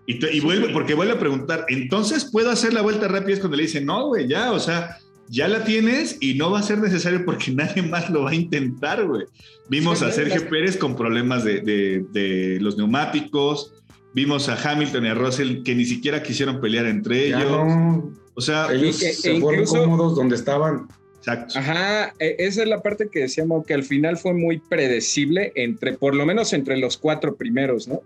[0.07, 3.40] Y, te- y vuelve, porque vuelve a preguntar, entonces puedo hacer la vuelta rápida es
[3.40, 4.96] cuando le dice, no, güey, ya, o sea,
[5.29, 8.35] ya la tienes y no va a ser necesario porque nadie más lo va a
[8.35, 9.24] intentar, güey.
[9.68, 13.74] Vimos a Sergio Pérez con problemas de, de- de los neumáticos,
[14.14, 17.51] vimos a Hamilton y a Russell que ni siquiera quisieron pelear entre Ya ellos.
[17.53, 20.88] no, O sea, ellos e- se e fueron incluso- cómodos donde estaban.
[21.18, 21.59] Exacto.
[21.59, 25.92] Ajá, e- esa es la parte que decíamos que al final fue muy predecible entre,
[25.94, 28.00] por lo menos entre los cuatro primeros, ¿no?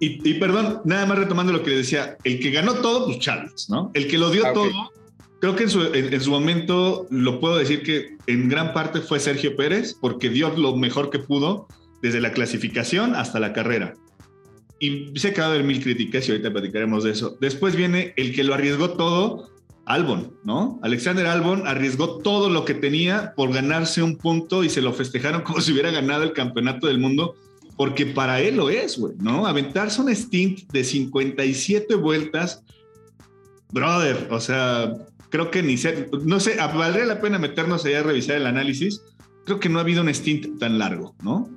[0.00, 3.18] Y, y perdón, nada más retomando lo que le decía, el que ganó todo, pues
[3.18, 3.90] Charles, ¿no?
[3.94, 4.70] El que lo dio Ah, todo,
[5.40, 9.00] creo que en su, en- en su momento lo puedo decir que en gran parte
[9.00, 11.66] fue Sergio Pérez, porque dio lo mejor que pudo
[12.00, 13.94] desde la clasificación hasta la carrera.
[14.78, 17.36] Y sé que va a haber mil críticas y ahorita platicaremos de eso.
[17.40, 19.50] Después viene el que lo arriesgó todo,
[19.88, 20.78] Albon, ¿no?
[20.82, 25.42] Alexander Albon arriesgó todo lo que tenía por ganarse un punto y se lo festejaron
[25.42, 27.34] como si hubiera ganado el campeonato del mundo,
[27.76, 29.46] porque para él lo es, güey, ¿no?
[29.46, 32.62] Aventarse un stint de 57 vueltas,
[33.72, 34.92] brother, o sea,
[35.30, 39.02] creo que ni sé, no sé, valdría la pena meternos allá a revisar el análisis.
[39.44, 41.48] Creo que no ha habido un stint tan largo, ¿no?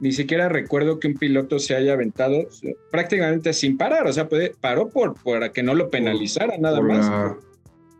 [0.00, 2.48] Ni siquiera recuerdo que un piloto se haya aventado
[2.90, 6.88] prácticamente sin parar, o sea, puede- paró por para que no lo penalizara nada por
[6.88, 7.06] más.
[7.08, 7.36] la-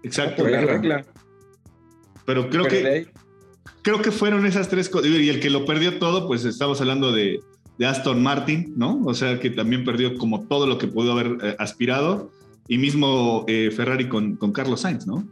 [0.04, 0.42] Exacto.
[0.42, 0.72] por la regla.
[0.74, 1.04] regla.
[2.26, 3.08] Pero creo que
[3.82, 5.10] creo que fueron esas tres cosas.
[5.10, 7.40] Y el que lo perdió todo, pues estamos hablando de,
[7.78, 9.02] de Aston Martin, ¿no?
[9.04, 12.30] O sea, que también perdió como todo lo que pudo haber eh, aspirado.
[12.66, 15.28] Y mismo eh, Ferrari con, con Carlos Sainz, ¿no?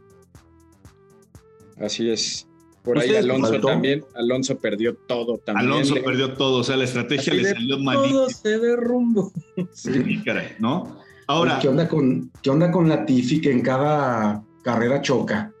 [1.79, 2.47] Así es.
[2.83, 3.67] Por ahí Alonso faltó.
[3.67, 5.71] también, Alonso perdió todo también.
[5.71, 8.29] Alonso Le- perdió todo, o sea, la estrategia Así le salió todo malísimo.
[8.29, 9.31] se derrumbó.
[9.71, 10.99] Sí, caray, ¿no?
[11.27, 15.53] Ahora, ¿Qué onda con, qué onda con Latifi que en cada carrera choca?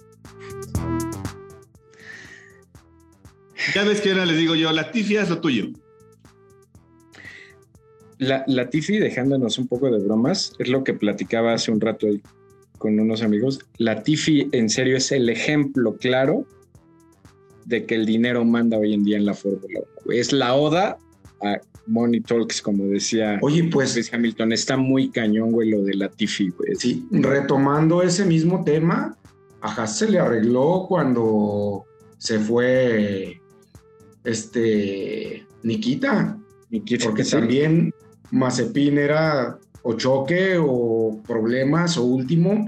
[3.73, 5.69] ya ves que ahora les digo yo, la tifia es lo tuyo.
[8.19, 12.07] La, la Tiffy, dejándonos un poco de bromas, es lo que platicaba hace un rato
[12.07, 12.21] ahí
[12.77, 13.59] con unos amigos.
[13.77, 16.45] La Tiffy, en serio, es el ejemplo claro
[17.65, 20.13] de que el dinero manda hoy en día en la Fórmula 1.
[20.13, 20.97] Es la oda
[21.43, 24.51] a Money Talks, como decía Oye, pues Lewis Hamilton.
[24.53, 26.75] Está muy cañón, güey, lo de la Tiffy, güey.
[26.75, 29.17] sí, retomando ese mismo tema,
[29.61, 31.85] a Haas se le arregló cuando
[32.17, 33.41] se fue
[34.23, 36.37] este Nikita,
[36.85, 37.93] quiere porque que también
[38.31, 42.65] Mazepin era o choque o problemas o último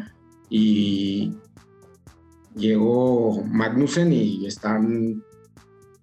[0.49, 1.33] y
[2.55, 5.23] llegó Magnussen y están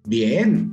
[0.05, 0.72] bien.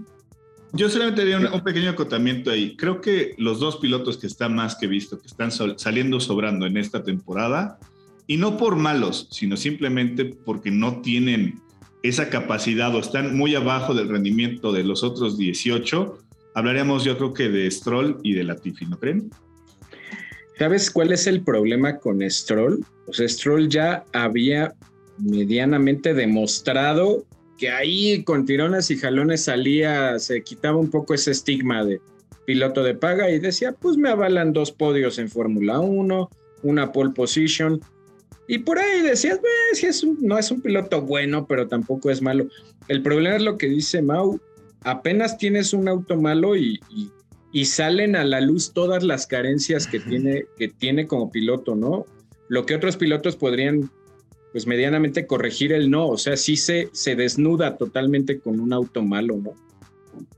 [0.73, 2.77] Yo solamente haría un, pequeño acotamiento ahí.
[2.77, 6.77] Creo que los dos pilotos que están más que visto, que están saliendo sobrando en
[6.77, 7.79] esta temporada,
[8.27, 11.61] y no por malos, sino simplemente porque no tienen
[12.03, 16.19] esa capacidad o están muy abajo del rendimiento de los otros 18,
[16.55, 19.31] hablaríamos yo creo que de Stroll y de Latifi, ¿no creen?
[20.59, 22.85] ¿Sabes cuál es el problema con Stroll?
[23.11, 24.75] Sea, Stroll ya había
[25.19, 27.25] medianamente demostrado
[27.61, 32.01] que ahí con tirones y jalones salía, se quitaba un poco ese estigma de
[32.47, 36.31] piloto de paga y decía, pues me avalan dos podios en Fórmula 1,
[36.63, 37.81] una pole position.
[38.49, 42.11] Y por ahí decías, "Pues, sí es un- no es un piloto bueno, pero tampoco
[42.11, 42.49] es malo.
[42.89, 44.41] El problema es lo que dice Mau,
[44.83, 47.11] apenas tienes un auto malo y, y-
[47.53, 52.07] y salen a la luz todas las carencias que tiene, que tiene como piloto, ¿no?
[52.49, 53.91] Lo que otros pilotos podrían,
[54.53, 59.03] pues medianamente corregir el no, o sea, sí se, se desnuda totalmente con un auto
[59.03, 59.53] malo, ¿no?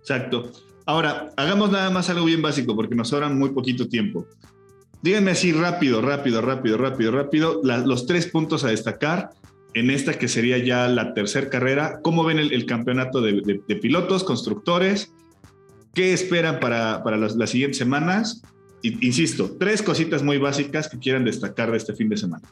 [0.01, 0.53] Exacto.
[0.85, 4.27] Ahora, hagamos nada más algo bien básico porque nos sobran muy poquito tiempo.
[5.03, 9.31] Díganme así rápido, rápido, rápido, rápido, rápido, la- los tres puntos a destacar
[9.75, 12.01] en esta que sería ya la tercera carrera.
[12.03, 15.13] ¿Cómo ven el, el campeonato de, de- de pilotos, constructores?
[15.95, 18.43] ¿Qué esperan para, para las, las siguientes semanas?
[18.83, 22.49] Insisto, tres cositas muy básicas que quieran destacar de este fin de semana.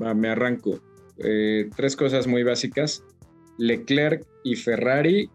[0.00, 0.80] Me arranco.
[1.18, 3.04] Eh, tres cosas muy básicas.
[3.58, 5.28] Leclerc y Ferrari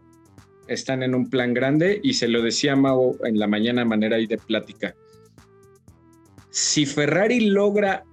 [0.66, 4.26] están en un plan grande y se lo decía Mau en la mañana manera ahí
[4.26, 4.94] de plática.
[6.50, 8.04] Si Ferrari logra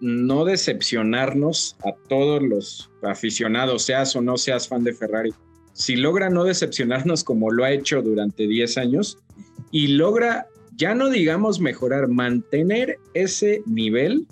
[0.00, 5.34] no decepcionarnos a todos los aficionados, seas o no seas fan de Ferrari,
[5.72, 9.18] si logra no decepcionarnos como lo ha hecho durante 10 años
[9.70, 14.26] y logra, ya no digamos mejorar, mantener ese nivel,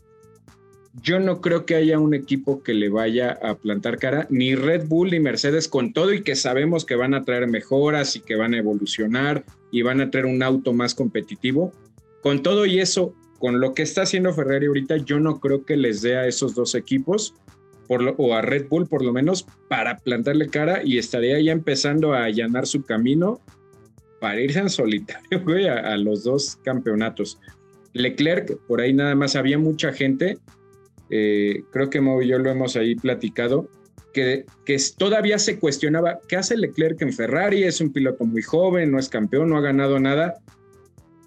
[1.02, 4.86] yo no creo que haya un equipo que le vaya a plantar cara, ni Red
[4.86, 8.36] Bull ni Mercedes, con todo y que sabemos que van a traer mejoras y que
[8.36, 11.72] van a evolucionar y van a traer un auto más competitivo.
[12.22, 15.76] Con todo y eso, con lo que está haciendo Ferrari ahorita, yo no creo que
[15.76, 17.34] les dé a esos dos equipos,
[17.86, 22.14] por o a Red Bull por lo menos, para plantarle cara y estaría ya empezando
[22.14, 23.40] a allanar su camino
[24.20, 27.38] para irse en solitario, a, a los dos campeonatos.
[27.92, 30.38] Leclerc, por ahí nada más había mucha gente
[31.10, 33.68] eh, creo que Mo y yo lo hemos ahí platicado,
[34.12, 37.64] que, que, todavía se cuestionaba, ¿qué hace Leclerc en Ferrari?
[37.64, 40.40] Es un piloto muy joven, no es campeón, no ha ganado nada.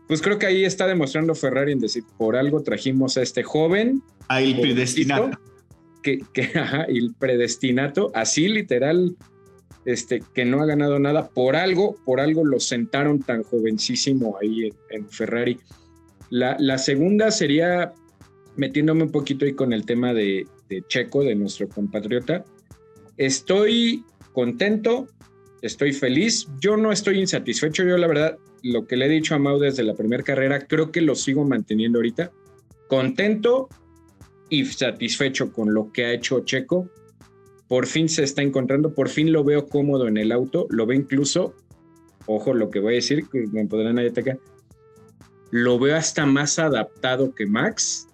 [0.08, 4.02] Pues creo que ahí está demostrando Ferrari en decir, por algo trajimos a este joven.
[4.28, 5.38] A el predestinato.
[6.02, 6.50] Que, que
[6.88, 9.16] el predestinato, así literal,
[9.86, 14.72] este, que no ha ganado nada, por algo, por algo lo sentaron tan jovencísimo ahí
[14.90, 15.60] en, Ferrari.
[16.32, 17.94] La, la, segunda sería
[18.60, 20.46] metiéndome un poquito ahí con el tema de,
[20.88, 22.44] Checo, de nuestro compatriota,
[23.18, 25.08] estoy contento,
[25.62, 26.48] estoy feliz.
[26.60, 27.84] Yo no estoy insatisfecho.
[27.84, 30.92] Yo, la verdad, lo que le he dicho a Mau desde la primera carrera, creo
[30.92, 32.32] que lo sigo manteniendo ahorita.
[32.90, 33.70] Contento
[34.50, 36.90] y satisfecho con lo que ha hecho Checo.
[37.70, 41.00] Por fin se está encontrando, por fin lo veo cómodo en el auto, lo veo
[41.00, 41.56] incluso,
[42.26, 44.40] ojo lo que voy a decir, que me podrán acá,
[45.52, 48.09] lo veo hasta más adaptado que Max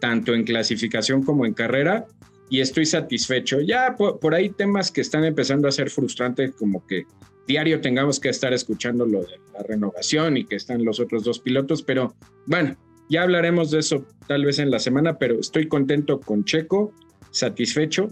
[0.00, 2.06] tanto en clasificación como en carrera,
[2.48, 3.60] y estoy satisfecho.
[3.60, 7.04] Ya por, ahí temas que están empezando a ser frustrantes, como que
[7.46, 11.38] diario tengamos que estar escuchando lo de la renovación y que están los otros dos
[11.38, 12.14] pilotos, pero
[12.46, 12.76] bueno,
[13.08, 16.92] ya hablaremos de eso tal vez en la semana, pero estoy contento con Checo,
[17.30, 18.08] satisfecho.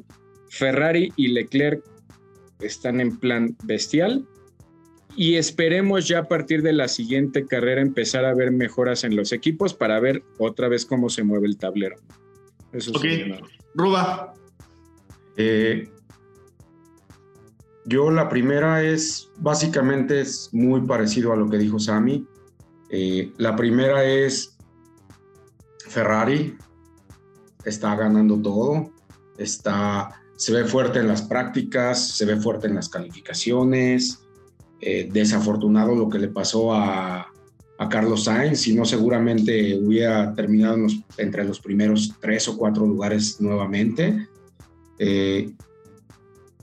[0.51, 1.85] Ferrari y Leclerc
[2.61, 4.27] están en plan bestial
[5.19, 9.33] y esperemos ya a partir de la siguiente carrera empezar a ver mejoras en los
[9.33, 11.97] equipos para ver otra vez cómo se mueve el tablero.
[12.71, 13.05] Eso ok,
[13.75, 14.33] Ruba.
[15.37, 15.91] Eh,
[17.85, 22.25] yo la primera es, básicamente es muy parecido a lo que dijo Sami.
[22.89, 24.57] Eh, la primera es
[25.89, 26.57] Ferrari,
[27.65, 28.93] está ganando todo,
[29.37, 34.28] está, se ve fuerte en las prácticas, se ve fuerte en las calificaciones,
[34.81, 37.33] eh, desafortunado lo que le pasó a,
[37.91, 40.85] Carlos Sainz, si no seguramente hubiera terminado
[41.17, 44.27] entre los primeros tres o cuatro lugares nuevamente.
[44.99, 45.53] Eh,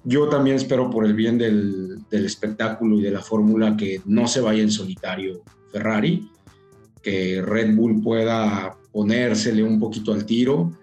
[0.03, 4.41] yo también espero por el bien del, espectáculo y de la fórmula que no se
[4.41, 6.29] vaya en solitario Ferrari,
[7.01, 10.73] que Red Bull pueda ponérsele un poquito al tiro.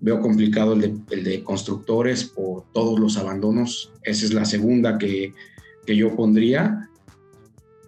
[0.00, 3.92] Veo complicado el de, el de constructores por todos los abandonos.
[4.02, 5.34] Esa es la segunda que,
[5.86, 6.90] que yo pondría.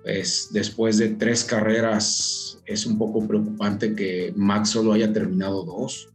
[0.02, 6.08] Pues después de tres carreras es un poco preocupante que Max solo haya terminado dos.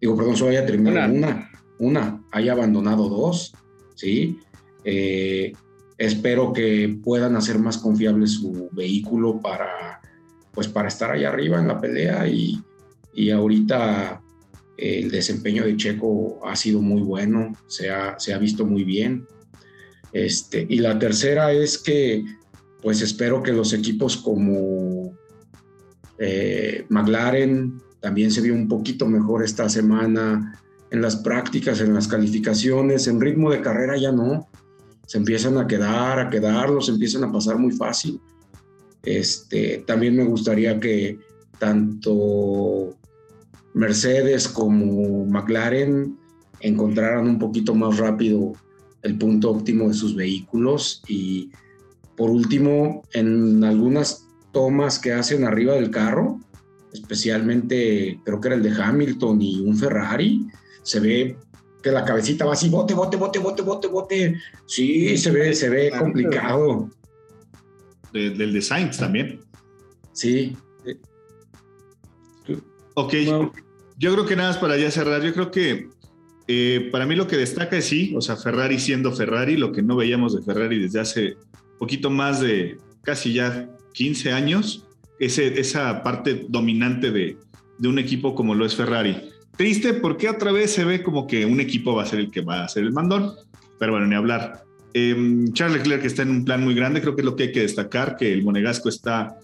[0.00, 3.54] Digo, perdón, solo haya terminado una, una, haya abandonado dos,
[3.94, 4.38] ¿sí?
[4.84, 5.52] Eh,
[5.96, 10.00] espero que puedan hacer más confiable su vehículo para,
[10.52, 12.60] pues para estar allá arriba en la pelea y,
[13.14, 14.20] y ahorita
[14.76, 19.26] el desempeño de Checo ha sido muy bueno, se ha, se ha visto muy bien.
[20.12, 22.24] Este, y la tercera es que,
[22.82, 25.16] pues espero que los equipos como
[26.18, 32.08] eh, McLaren también se vio un poquito mejor esta semana en las prácticas, en las
[32.08, 34.48] calificaciones, en ritmo de carrera ya no.
[35.06, 38.20] Se empiezan a quedar, a quedarlos, empiezan a pasar muy fácil.
[39.02, 41.18] Este, también me gustaría que
[41.58, 42.96] tanto
[43.74, 46.18] Mercedes como McLaren
[46.60, 48.52] encontraran un poquito más rápido
[49.02, 51.50] el punto óptimo de sus vehículos y
[52.16, 56.40] por último, en algunas tomas que hacen arriba del carro,
[56.92, 60.46] especialmente creo que era el de Hamilton y un Ferrari,
[60.82, 61.36] se ve
[61.82, 64.40] que la cabecita va así, bote, bote, bote, bote, bote, bote.
[64.66, 66.90] Sí, se ve, se ve complicado.
[68.12, 69.40] del de Sainz también.
[70.12, 70.56] Sí.
[72.94, 73.14] Ok,
[73.98, 75.88] yo creo que nada más para ya cerrar, yo creo que
[76.54, 79.80] eh, para mí lo que destaca es sí, o sea, Ferrari siendo Ferrari, lo que
[79.80, 81.36] no veíamos de Ferrari desde hace
[81.78, 84.86] poquito más de casi ya 15 años,
[85.18, 87.38] ese, esa parte dominante de,
[87.78, 89.16] de un equipo como lo es Ferrari.
[89.56, 92.42] Triste porque otra vez se ve como que un equipo va a ser el que
[92.42, 93.32] va a ser el mandón,
[93.78, 94.64] pero bueno, ni hablar.
[94.92, 97.52] Em, Charles Leclerc está en un plan muy grande, creo que es lo que hay
[97.52, 99.38] que destacar, que el monegasco está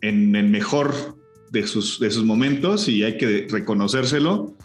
[0.00, 1.16] en el mejor
[1.52, 4.56] de sus, de sus momentos y hay que reconocérselo.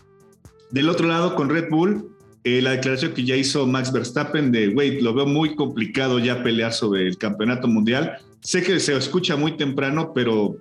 [0.73, 2.09] Del otro lado, con Red Bull,
[2.43, 6.41] eh, la declaración que ya hizo Max Verstappen de, wait, lo veo muy complicado ya
[6.41, 8.17] pelear sobre el campeonato mundial.
[8.41, 10.57] Sé que se escucha muy temprano, pero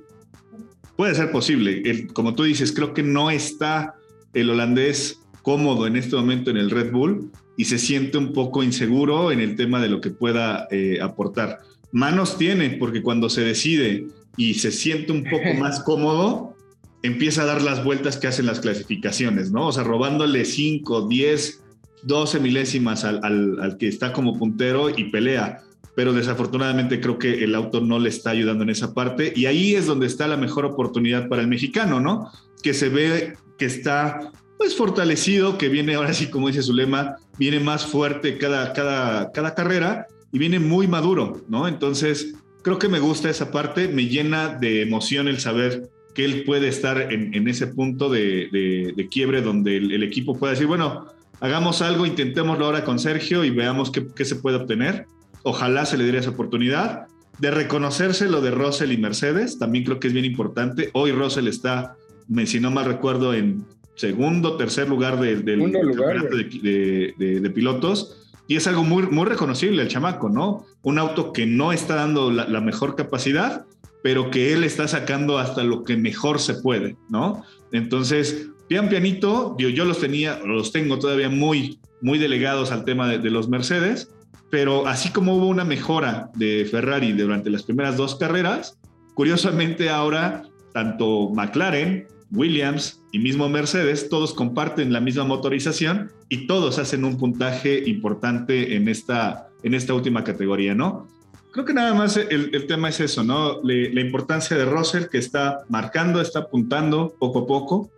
[0.96, 2.06] puede ser posible.
[2.12, 3.94] como tú dices, creo que no está
[4.34, 8.62] el holandés cómodo en este momento en el Red Bull y se siente un poco
[8.62, 11.60] inseguro en el tema de lo que pueda eh, aportar.
[11.90, 16.54] Manos tiene, porque cuando se decide y se siente un poco más cómodo,
[17.02, 19.68] empieza a dar las vueltas que hacen las clasificaciones, ¿no?
[19.68, 21.62] O sea, robándole 5, 10,
[22.04, 25.62] 12 milésimas al, que está como puntero y pelea.
[25.94, 29.32] Pero desafortunadamente creo que el auto no le está ayudando en esa parte.
[29.36, 32.30] Y ahí es donde está la mejor oportunidad para el mexicano, ¿no?
[32.62, 37.16] Que se ve que está pues fortalecido, que viene ahora sí, como dice su lema,
[37.36, 41.66] viene más fuerte cada, cada, cada carrera y viene muy maduro, ¿no?
[41.66, 46.44] Entonces, creo que me gusta esa parte, me llena de emoción el saber que él
[46.44, 51.06] puede estar en, ese punto de, quiebre donde el, equipo pueda decir, bueno,
[51.40, 55.06] hagamos algo, intentémoslo ahora con Sergio y veamos qué, se puede obtener.
[55.42, 57.06] Ojalá se le diera esa oportunidad.
[57.38, 60.90] De reconocerse lo de Russell y Mercedes, también creo que es bien importante.
[60.92, 61.96] Hoy Russell está,
[62.44, 68.18] si no mal recuerdo, en segundo, tercer lugar del campeonato de, pilotos.
[68.48, 70.66] Y es algo muy, muy reconocible el chamaco, ¿no?
[70.82, 73.64] Un auto que no está dando la mejor capacidad,
[74.02, 77.44] pero que él está sacando hasta lo que mejor se puede, ¿no?
[77.70, 83.30] Entonces, pian pianito, yo, los tenía, los tengo todavía muy, muy delegados al tema de,
[83.30, 84.10] los Mercedes,
[84.50, 88.78] pero así como hubo una mejora de Ferrari durante las primeras dos carreras,
[89.14, 96.78] curiosamente ahora tanto McLaren, Williams y mismo Mercedes, todos comparten la misma motorización y todos
[96.78, 101.08] hacen un puntaje importante en esta, en esta última categoría, ¿no?
[101.52, 103.60] Creo que nada más el, tema es eso, ¿no?
[103.62, 107.90] la importancia de Russell que está marcando, está apuntando poco a poco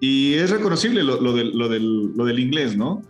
[0.00, 3.02] y es reconocible lo, del, lo, del, inglés, ¿no?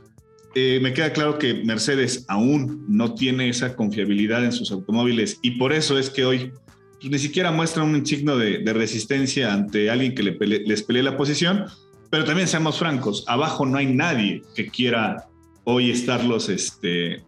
[0.57, 5.53] Eh, me queda claro que Mercedes aún no tiene esa confiabilidad en sus automóviles y
[5.53, 6.53] por eso es que hoy
[7.01, 11.67] pues, ni siquiera muestra un signo de, resistencia ante alguien que les pelee la posición,
[12.11, 15.29] pero también seamos francos, abajo no hay nadie que quiera
[15.65, 17.23] hoy estarlos este,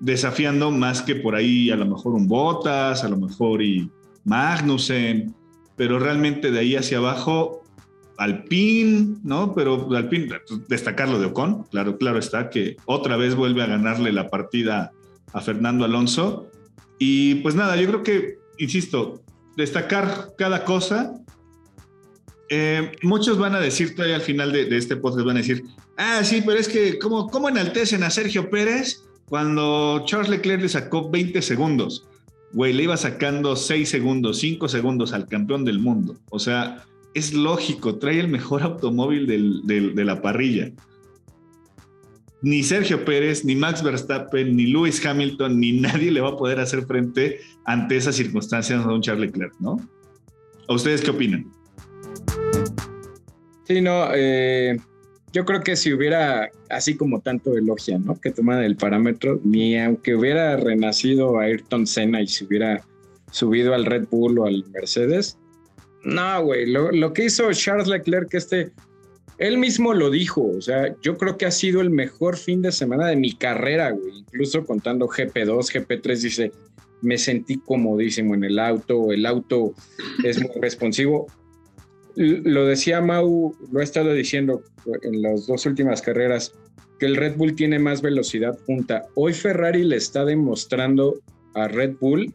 [0.00, 3.90] desafiando más que por ahí a lo mejor un Botas, a lo mejor y
[4.24, 5.34] Magnussen,
[5.76, 7.62] pero realmente de ahí hacia abajo
[8.18, 9.54] Alpine, ¿no?
[9.54, 10.28] Pero Alpine,
[10.68, 14.92] destacarlo de Ocon, claro, claro está que otra vez vuelve a ganarle la partida
[15.32, 16.50] a Fernando Alonso.
[16.98, 19.22] Y pues nada, yo creo que, insisto,
[19.56, 21.14] destacar cada cosa.
[22.48, 25.64] Eh, muchos van a decir todavía al final de, este podcast, van a decir,
[25.98, 29.05] ah, sí, pero es que, ¿cómo, cómo enaltecen a Sergio Pérez?
[29.28, 32.06] Cuando Charles Leclerc le sacó 20 segundos,
[32.52, 36.16] güey, le iba sacando 6 segundos, 5 segundos al campeón del mundo.
[36.30, 36.84] O sea,
[37.14, 40.70] es lógico, trae el mejor automóvil de la parrilla.
[42.42, 46.60] Ni Sergio Pérez, ni Max Verstappen, ni Lewis Hamilton, ni nadie le va a poder
[46.60, 49.76] hacer frente ante esas circunstancias a un Charles Leclerc, ¿no?
[50.68, 51.50] ¿A ustedes qué opinan?
[53.64, 54.76] Sí, no, eh,
[55.32, 58.18] yo creo que si hubiera, así como tanto elogia, ¿no?
[58.20, 62.84] Que toman el parámetro, ni aunque hubiera renacido Ayrton Senna y se hubiera
[63.30, 65.38] subido al Red Bull o al Mercedes,
[66.06, 68.70] no, güey, lo, que hizo Charles Leclerc, este,
[69.38, 72.70] él mismo lo dijo, o sea, yo creo que ha sido el mejor fin de
[72.70, 76.52] semana de mi carrera, güey, incluso contando GP2, GP3, dice,
[77.02, 79.74] me sentí comodísimo en el auto, el auto
[80.22, 81.26] es muy responsivo
[82.16, 84.62] lo decía Mau, lo ha estado diciendo
[85.02, 86.52] en las dos últimas carreras,
[86.98, 89.06] que el Red Bull tiene más velocidad punta.
[89.14, 91.20] Hoy Ferrari le está demostrando
[91.54, 92.34] a Red Bull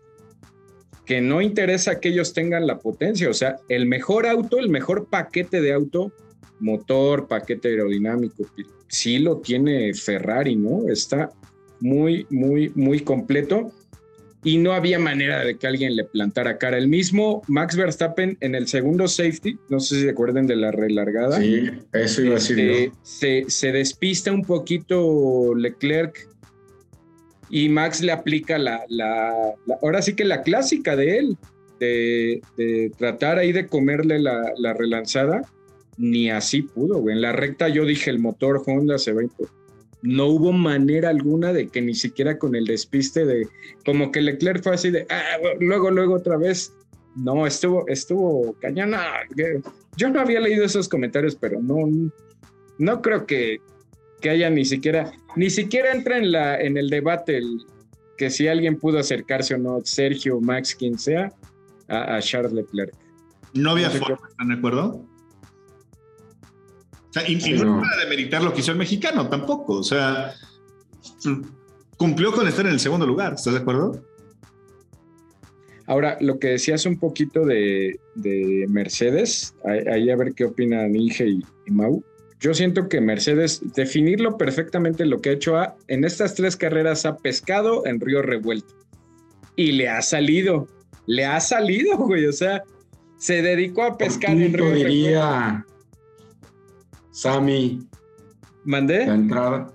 [1.06, 5.08] que no interesa que ellos tengan la potencia, o sea, el mejor auto, el mejor
[5.10, 6.14] paquete de auto,
[6.60, 8.46] motor, paquete aerodinámico,
[8.88, 10.88] sí lo tiene Ferrari, ¿no?
[10.90, 11.32] Está
[11.80, 13.72] muy, muy, muy completo
[14.44, 16.78] y no había manera de que alguien le plantara cara.
[16.78, 20.72] El mismo Max Verstappen en el segundo safety, no sé si se acuerdan de la
[20.72, 21.40] relargada.
[21.40, 26.28] Sí, eso iba a decir este, Se, despista un poquito Leclerc
[27.50, 28.84] y Max le aplica la,
[29.82, 31.38] ahora sí que la clásica de él,
[31.80, 35.42] de, tratar ahí de comerle la, relanzada.
[35.98, 39.26] Ni así pudo, En la recta yo dije, el motor Honda se va a
[40.02, 43.48] no hubo manera alguna de que ni siquiera con el despiste de
[43.86, 46.74] como que Leclerc fue así de ah, luego luego otra vez
[47.16, 49.04] no estuvo estuvo cañona
[49.98, 52.12] yo no había leído esos comentarios pero no
[52.78, 53.60] no creo que
[54.22, 57.66] que haya ni siquiera ni siquiera entra en, la, en el debate el,
[58.22, 61.34] que si alguien pudo acercarse o no, Sergio, Max, quien sea,
[61.88, 62.94] a, Charles Leclerc.
[63.54, 65.06] No había forma, ¿están de acuerdo?
[67.12, 69.74] O sea, y, no, para demeritar lo que hizo el mexicano tampoco.
[69.74, 70.34] O sea,
[71.98, 74.02] cumplió con estar en el segundo lugar, ¿estás de acuerdo?
[75.88, 78.00] Ahora, lo que decías un poquito de,
[78.70, 82.02] Mercedes, ahí a ver qué opinan Inge y, Mau.
[82.40, 85.58] Yo siento que Mercedes, definirlo perfectamente lo que ha hecho
[85.90, 88.74] en estas tres carreras ha pescado en río revuelto.
[89.58, 90.66] Y le ha salido,
[91.08, 92.26] le ha salido, güey.
[92.26, 92.64] O sea,
[93.18, 95.66] se dedicó a pescar en río diría,
[97.22, 97.88] Sammy.
[98.64, 99.06] ¿Mandé?
[99.06, 99.72] La entrada,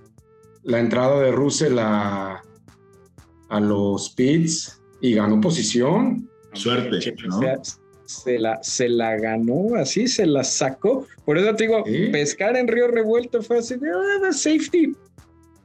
[0.64, 2.42] la entrada de Russell a,
[3.48, 6.28] a los pits y ganó posición.
[6.54, 7.40] Suerte, ¿no?
[8.04, 11.06] Se la, se la ganó, así se la sacó.
[11.24, 14.96] Por eso te digo, pescar en Río Revuelto fue así de ah, safety.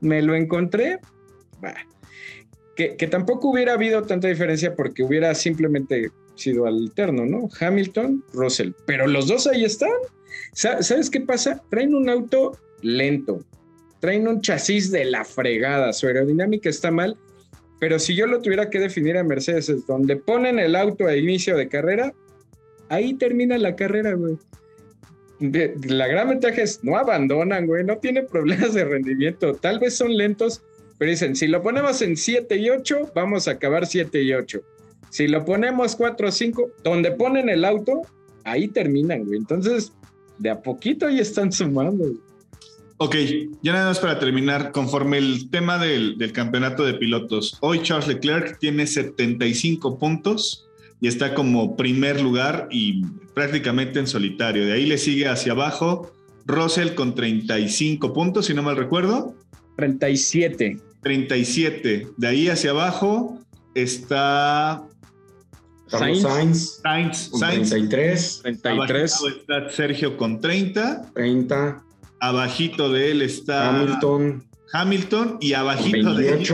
[0.01, 0.99] Me lo encontré.
[2.75, 7.49] Que, que, tampoco hubiera habido tanta diferencia porque hubiera simplemente sido alterno, ¿no?
[7.59, 8.71] Hamilton, Russell.
[8.85, 9.91] Pero los dos ahí están.
[10.53, 11.61] ¿Sabes qué pasa?
[11.69, 13.43] Traen un auto lento.
[13.99, 15.93] Traen un chasis de la fregada.
[15.93, 17.17] Su aerodinámica está mal
[17.81, 21.15] pero si yo lo tuviera que definir a Mercedes, es donde ponen el auto a
[21.15, 22.13] inicio de carrera,
[22.89, 24.37] ahí termina la carrera, güey.
[25.87, 29.55] La gran ventaja es no abandonan, güey, no tiene problemas de rendimiento.
[29.55, 30.61] Tal vez son lentos,
[30.99, 34.61] pero dicen, si lo ponemos en 7 y 8, vamos a acabar 7 y 8.
[35.09, 38.03] Si lo ponemos 4 o 5, donde ponen el auto,
[38.43, 39.39] ahí terminan, güey.
[39.39, 39.91] Entonces,
[40.41, 42.05] de a poquito ahí están sumando.
[42.97, 43.15] Ok,
[43.63, 48.59] ya nada más para terminar, conforme el tema del, campeonato de pilotos, hoy Charles Leclerc
[48.59, 50.67] tiene 75 puntos
[50.99, 54.65] y está como primer lugar y prácticamente en solitario.
[54.65, 56.11] De ahí le sigue hacia abajo
[56.45, 59.35] Russell con 35 puntos, si no mal recuerdo.
[59.77, 60.77] 37.
[61.01, 62.07] 37.
[62.17, 63.39] De ahí hacia abajo
[63.73, 64.83] está
[65.91, 66.79] Sainz.
[66.81, 67.31] Sainz.
[67.37, 67.69] Sainz.
[67.69, 68.41] 33.
[68.43, 69.21] 33.
[69.37, 71.11] Está Sergio con 30.
[71.13, 71.83] 30.
[72.19, 74.43] Abajito de él está Hamilton.
[74.73, 76.47] Hamilton y abajito de él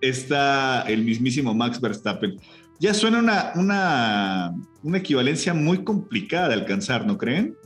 [0.00, 2.38] está el mismísimo Max Verstappen.
[2.78, 7.56] Ya suena una, una, una equivalencia muy complicada de alcanzar, ¿no creen?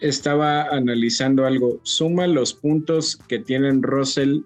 [0.00, 1.80] Estaba analizando algo.
[1.82, 4.40] Suma los puntos que tienen Russell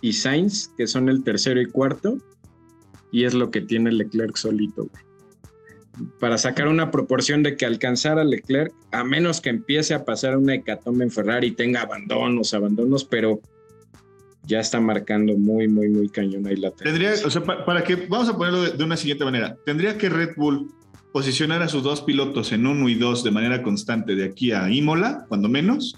[0.00, 2.18] y Sainz, que son el tercero y cuarto,
[3.12, 4.88] y es lo que tiene Leclerc solito
[6.18, 10.36] para sacar una proporción de que alcanzar a Leclerc, a menos que empiece a pasar
[10.36, 13.40] una hecatombe en Ferrari y tenga abandonos, abandonos, pero
[14.44, 18.28] ya está marcando muy, muy, muy cañón ahí la Tendría, o sea, para, que, vamos
[18.28, 20.72] a ponerlo de, una siguiente manera, tendría que Red Bull
[21.12, 24.70] posicionar a sus dos pilotos en uno y dos de manera constante de aquí a
[24.70, 25.94] Imola, cuando menos,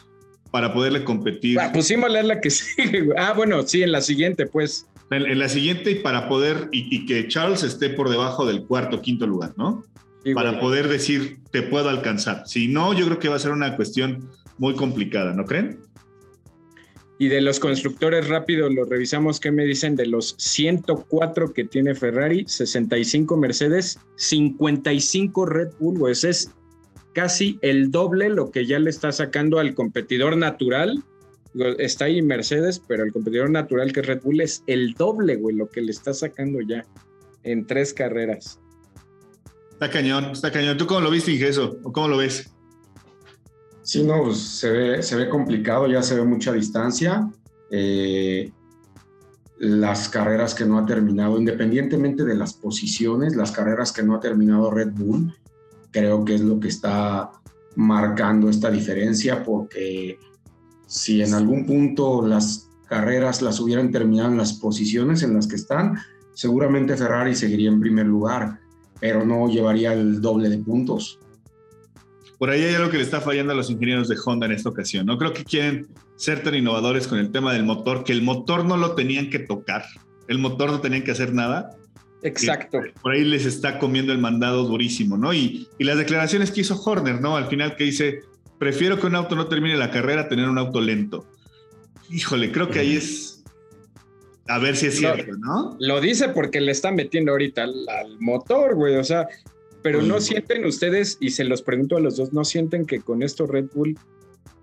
[0.51, 1.59] para poderle competir.
[1.61, 3.09] Ah, pues Imola es la que sigue.
[3.17, 4.87] Ah, bueno, sí, en la siguiente, pues.
[5.11, 9.27] En, la siguiente y para poder, y, que Charles esté por debajo del cuarto, quinto
[9.27, 9.85] lugar, ¿no?
[10.33, 12.45] para poder decir, te puedo alcanzar.
[12.47, 15.81] Si no, yo creo que va a ser una cuestión muy complicada, ¿no creen?
[17.19, 19.95] Y de los constructores rápidos, lo revisamos, ¿qué me dicen?
[19.95, 26.51] De los 104 que tiene Ferrari, 65 Mercedes, 55 Red Bull, pues es
[27.13, 31.05] casi el doble lo que ya le está sacando al competidor natural
[31.79, 35.57] está ahí Mercedes, pero el competidor natural que es Red Bull es el doble, güey,
[35.57, 36.85] lo que le está sacando ya
[37.43, 38.61] en tres carreras.
[39.73, 40.77] Está cañón, está cañón.
[40.77, 41.79] ¿Tú cómo lo viste, Ingeso?
[41.83, 42.51] ¿O cómo lo ves?
[43.83, 47.29] Sí, no, pues, se ve, se ve complicado, ya se ve mucha distancia.
[47.71, 48.51] Eh,
[49.59, 54.21] las carreras que no ha terminado, independientemente de las posiciones, las carreras que no ha
[54.21, 55.35] terminado Red Bull,
[55.91, 57.31] creo que es lo que está
[57.77, 60.19] marcando esta diferencia porque
[60.87, 65.57] si en algún punto las carreras las hubieran terminado en las posiciones en las que
[65.57, 65.99] están,
[66.35, 68.61] seguramente Ferrari seguiría en primer lugar,
[69.01, 71.19] pero no llevaría el doble de puntos.
[72.39, 74.69] Por ahí hay algo que le está fallando a los ingenieros de Honda en esta
[74.69, 75.07] ocasión.
[75.07, 78.65] No creo que quieren ser tan innovadores con el tema del motor, que el motor
[78.65, 79.85] no lo tenían que tocar,
[80.29, 81.77] el motor no tenían que hacer nada.
[82.23, 82.81] Exacto.
[83.03, 85.33] Por ahí les está comiendo el mandado durísimo, ¿no?
[85.33, 87.37] Y, y las declaraciones que hizo Horner, ¿no?
[87.37, 88.23] Al final que dice,
[88.65, 91.27] prefiero que un auto no termine la carrera a tener un auto lento.
[92.11, 93.45] Híjole, creo que ahí es.
[94.49, 95.77] A ver si es cierto, ¿no?
[95.81, 97.87] Lo dice porque le está metiendo ahorita al,
[98.21, 98.97] motor, güey.
[98.97, 99.29] O sea,
[99.83, 103.23] pero no sienten ustedes, y se los pregunto a los dos, ¿no sienten que con
[103.23, 103.99] esto Red Bull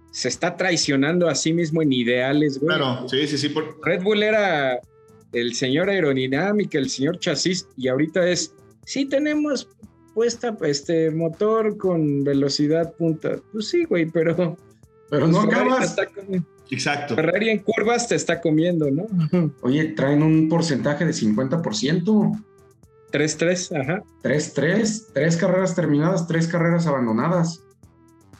[0.09, 2.75] se está traicionando a sí mismo en ideales, güey?
[2.75, 3.53] Claro, sí, sí, sí.
[3.83, 4.79] Red Bull era
[5.31, 9.69] el señor aerodinámica, el señor chasis, y ahorita es, sí tenemos
[10.13, 13.37] puesta este motor con velocidad punta.
[13.51, 14.57] Pues sí, güey, pero.
[15.09, 15.95] Pero no acabas.
[16.69, 17.15] Exacto.
[17.15, 19.07] Ferrari en curvas te está comiendo, ¿no?
[19.61, 22.43] Oye, traen un porcentaje de 50%.
[23.11, 24.03] 3-3, ajá.
[24.23, 27.61] 3-3, tres carreras terminadas, tres carreras abandonadas.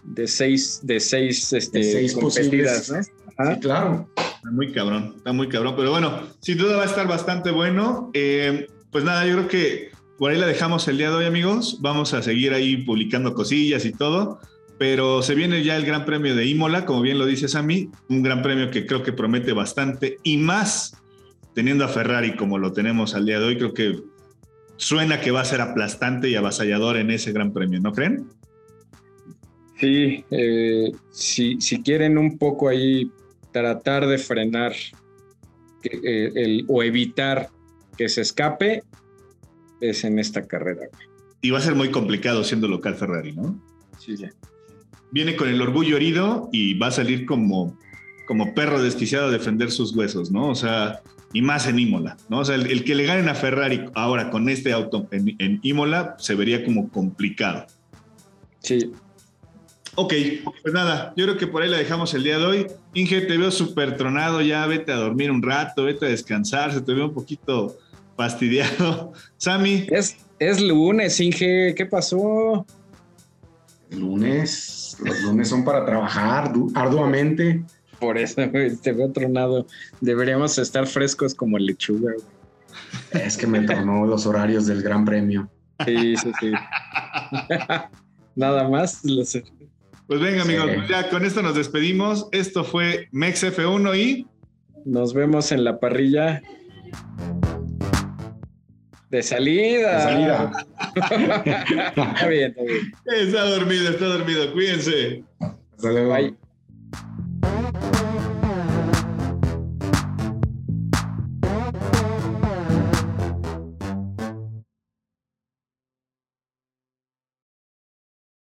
[0.04, 3.12] De seis, de seis, este, De seis competidas, posibles.
[3.28, 3.34] ¿no?
[3.38, 3.56] Ajá.
[3.56, 4.10] Sí, claro.
[4.16, 5.76] Está muy cabrón, está muy cabrón.
[5.76, 8.10] Pero bueno, sin duda va a estar bastante bueno.
[8.14, 9.91] Eh, pues nada, yo creo que
[10.22, 11.80] por ahí la dejamos el día de hoy, amigos.
[11.82, 14.40] Vamos a seguir ahí publicando cosillas y todo.
[14.78, 18.22] Pero se viene ya el Gran Premio de Imola, como bien lo dice Sammy, un
[18.22, 20.96] gran premio que creo que promete bastante y más
[21.56, 24.00] teniendo a Ferrari como lo tenemos al día de hoy, creo que
[24.78, 28.28] suena que va a ser aplastante y avasallador en ese Gran Premio, ¿no creen?
[29.80, 33.10] Sí, eh, si, quieren un poco ahí
[33.52, 34.74] tratar de frenar
[35.84, 37.50] eh, o evitar
[37.98, 38.84] que se escape,
[39.82, 40.88] es en esta carrera.
[40.94, 41.08] güey.
[41.42, 43.60] Y va a ser muy complicado siendo local Ferrari, ¿no?
[44.00, 44.32] Sí, ya.
[45.12, 47.78] Viene con el orgullo herido y va a salir como,
[48.28, 50.48] como perro desquiciado a defender sus huesos, ¿no?
[50.48, 51.02] O sea,
[51.34, 52.40] y más en Imola, ¿no?
[52.40, 55.60] O sea, el, el que le ganen a Ferrari ahora con este auto en, en
[55.64, 57.66] Imola se vería como complicado.
[58.60, 58.92] Sí,
[59.96, 60.14] Ok,
[60.62, 62.68] pues nada, yo creo que por ahí la dejamos el día de hoy.
[62.94, 66.80] Inge, te veo súper tronado ya, vete a dormir un rato, vete a descansar, se
[66.82, 67.78] te ve un poquito
[68.26, 69.14] fastidiado.
[69.38, 72.66] Sammy, es, es lunes, Inge, ¿qué pasó?
[73.90, 77.64] Lunes, los lunes son para trabajar du- arduamente.
[78.00, 79.66] Por eso, güey, te veo tronado.
[80.00, 82.14] Deberíamos estar frescos como lechuga.
[82.14, 83.24] güey.
[83.26, 85.50] Es que me tronó los horarios del Gran Premio.
[85.86, 86.52] Sí, sí, sí.
[88.36, 89.04] Nada más.
[89.04, 89.38] los-
[90.08, 90.76] pues venga amigos, Sí.
[90.78, 92.28] pues ya con esto nos despedimos.
[92.32, 94.28] Esto fue Mex F1 y
[94.86, 96.42] Nos vemos en la parrilla.
[99.12, 99.98] De salida.
[99.98, 100.52] De salida.
[102.16, 102.94] está bien, está bien.
[103.28, 105.24] está dormido, está dormido, cuídense.
[105.76, 106.14] Hasta luego.
[106.14, 106.34] Bye.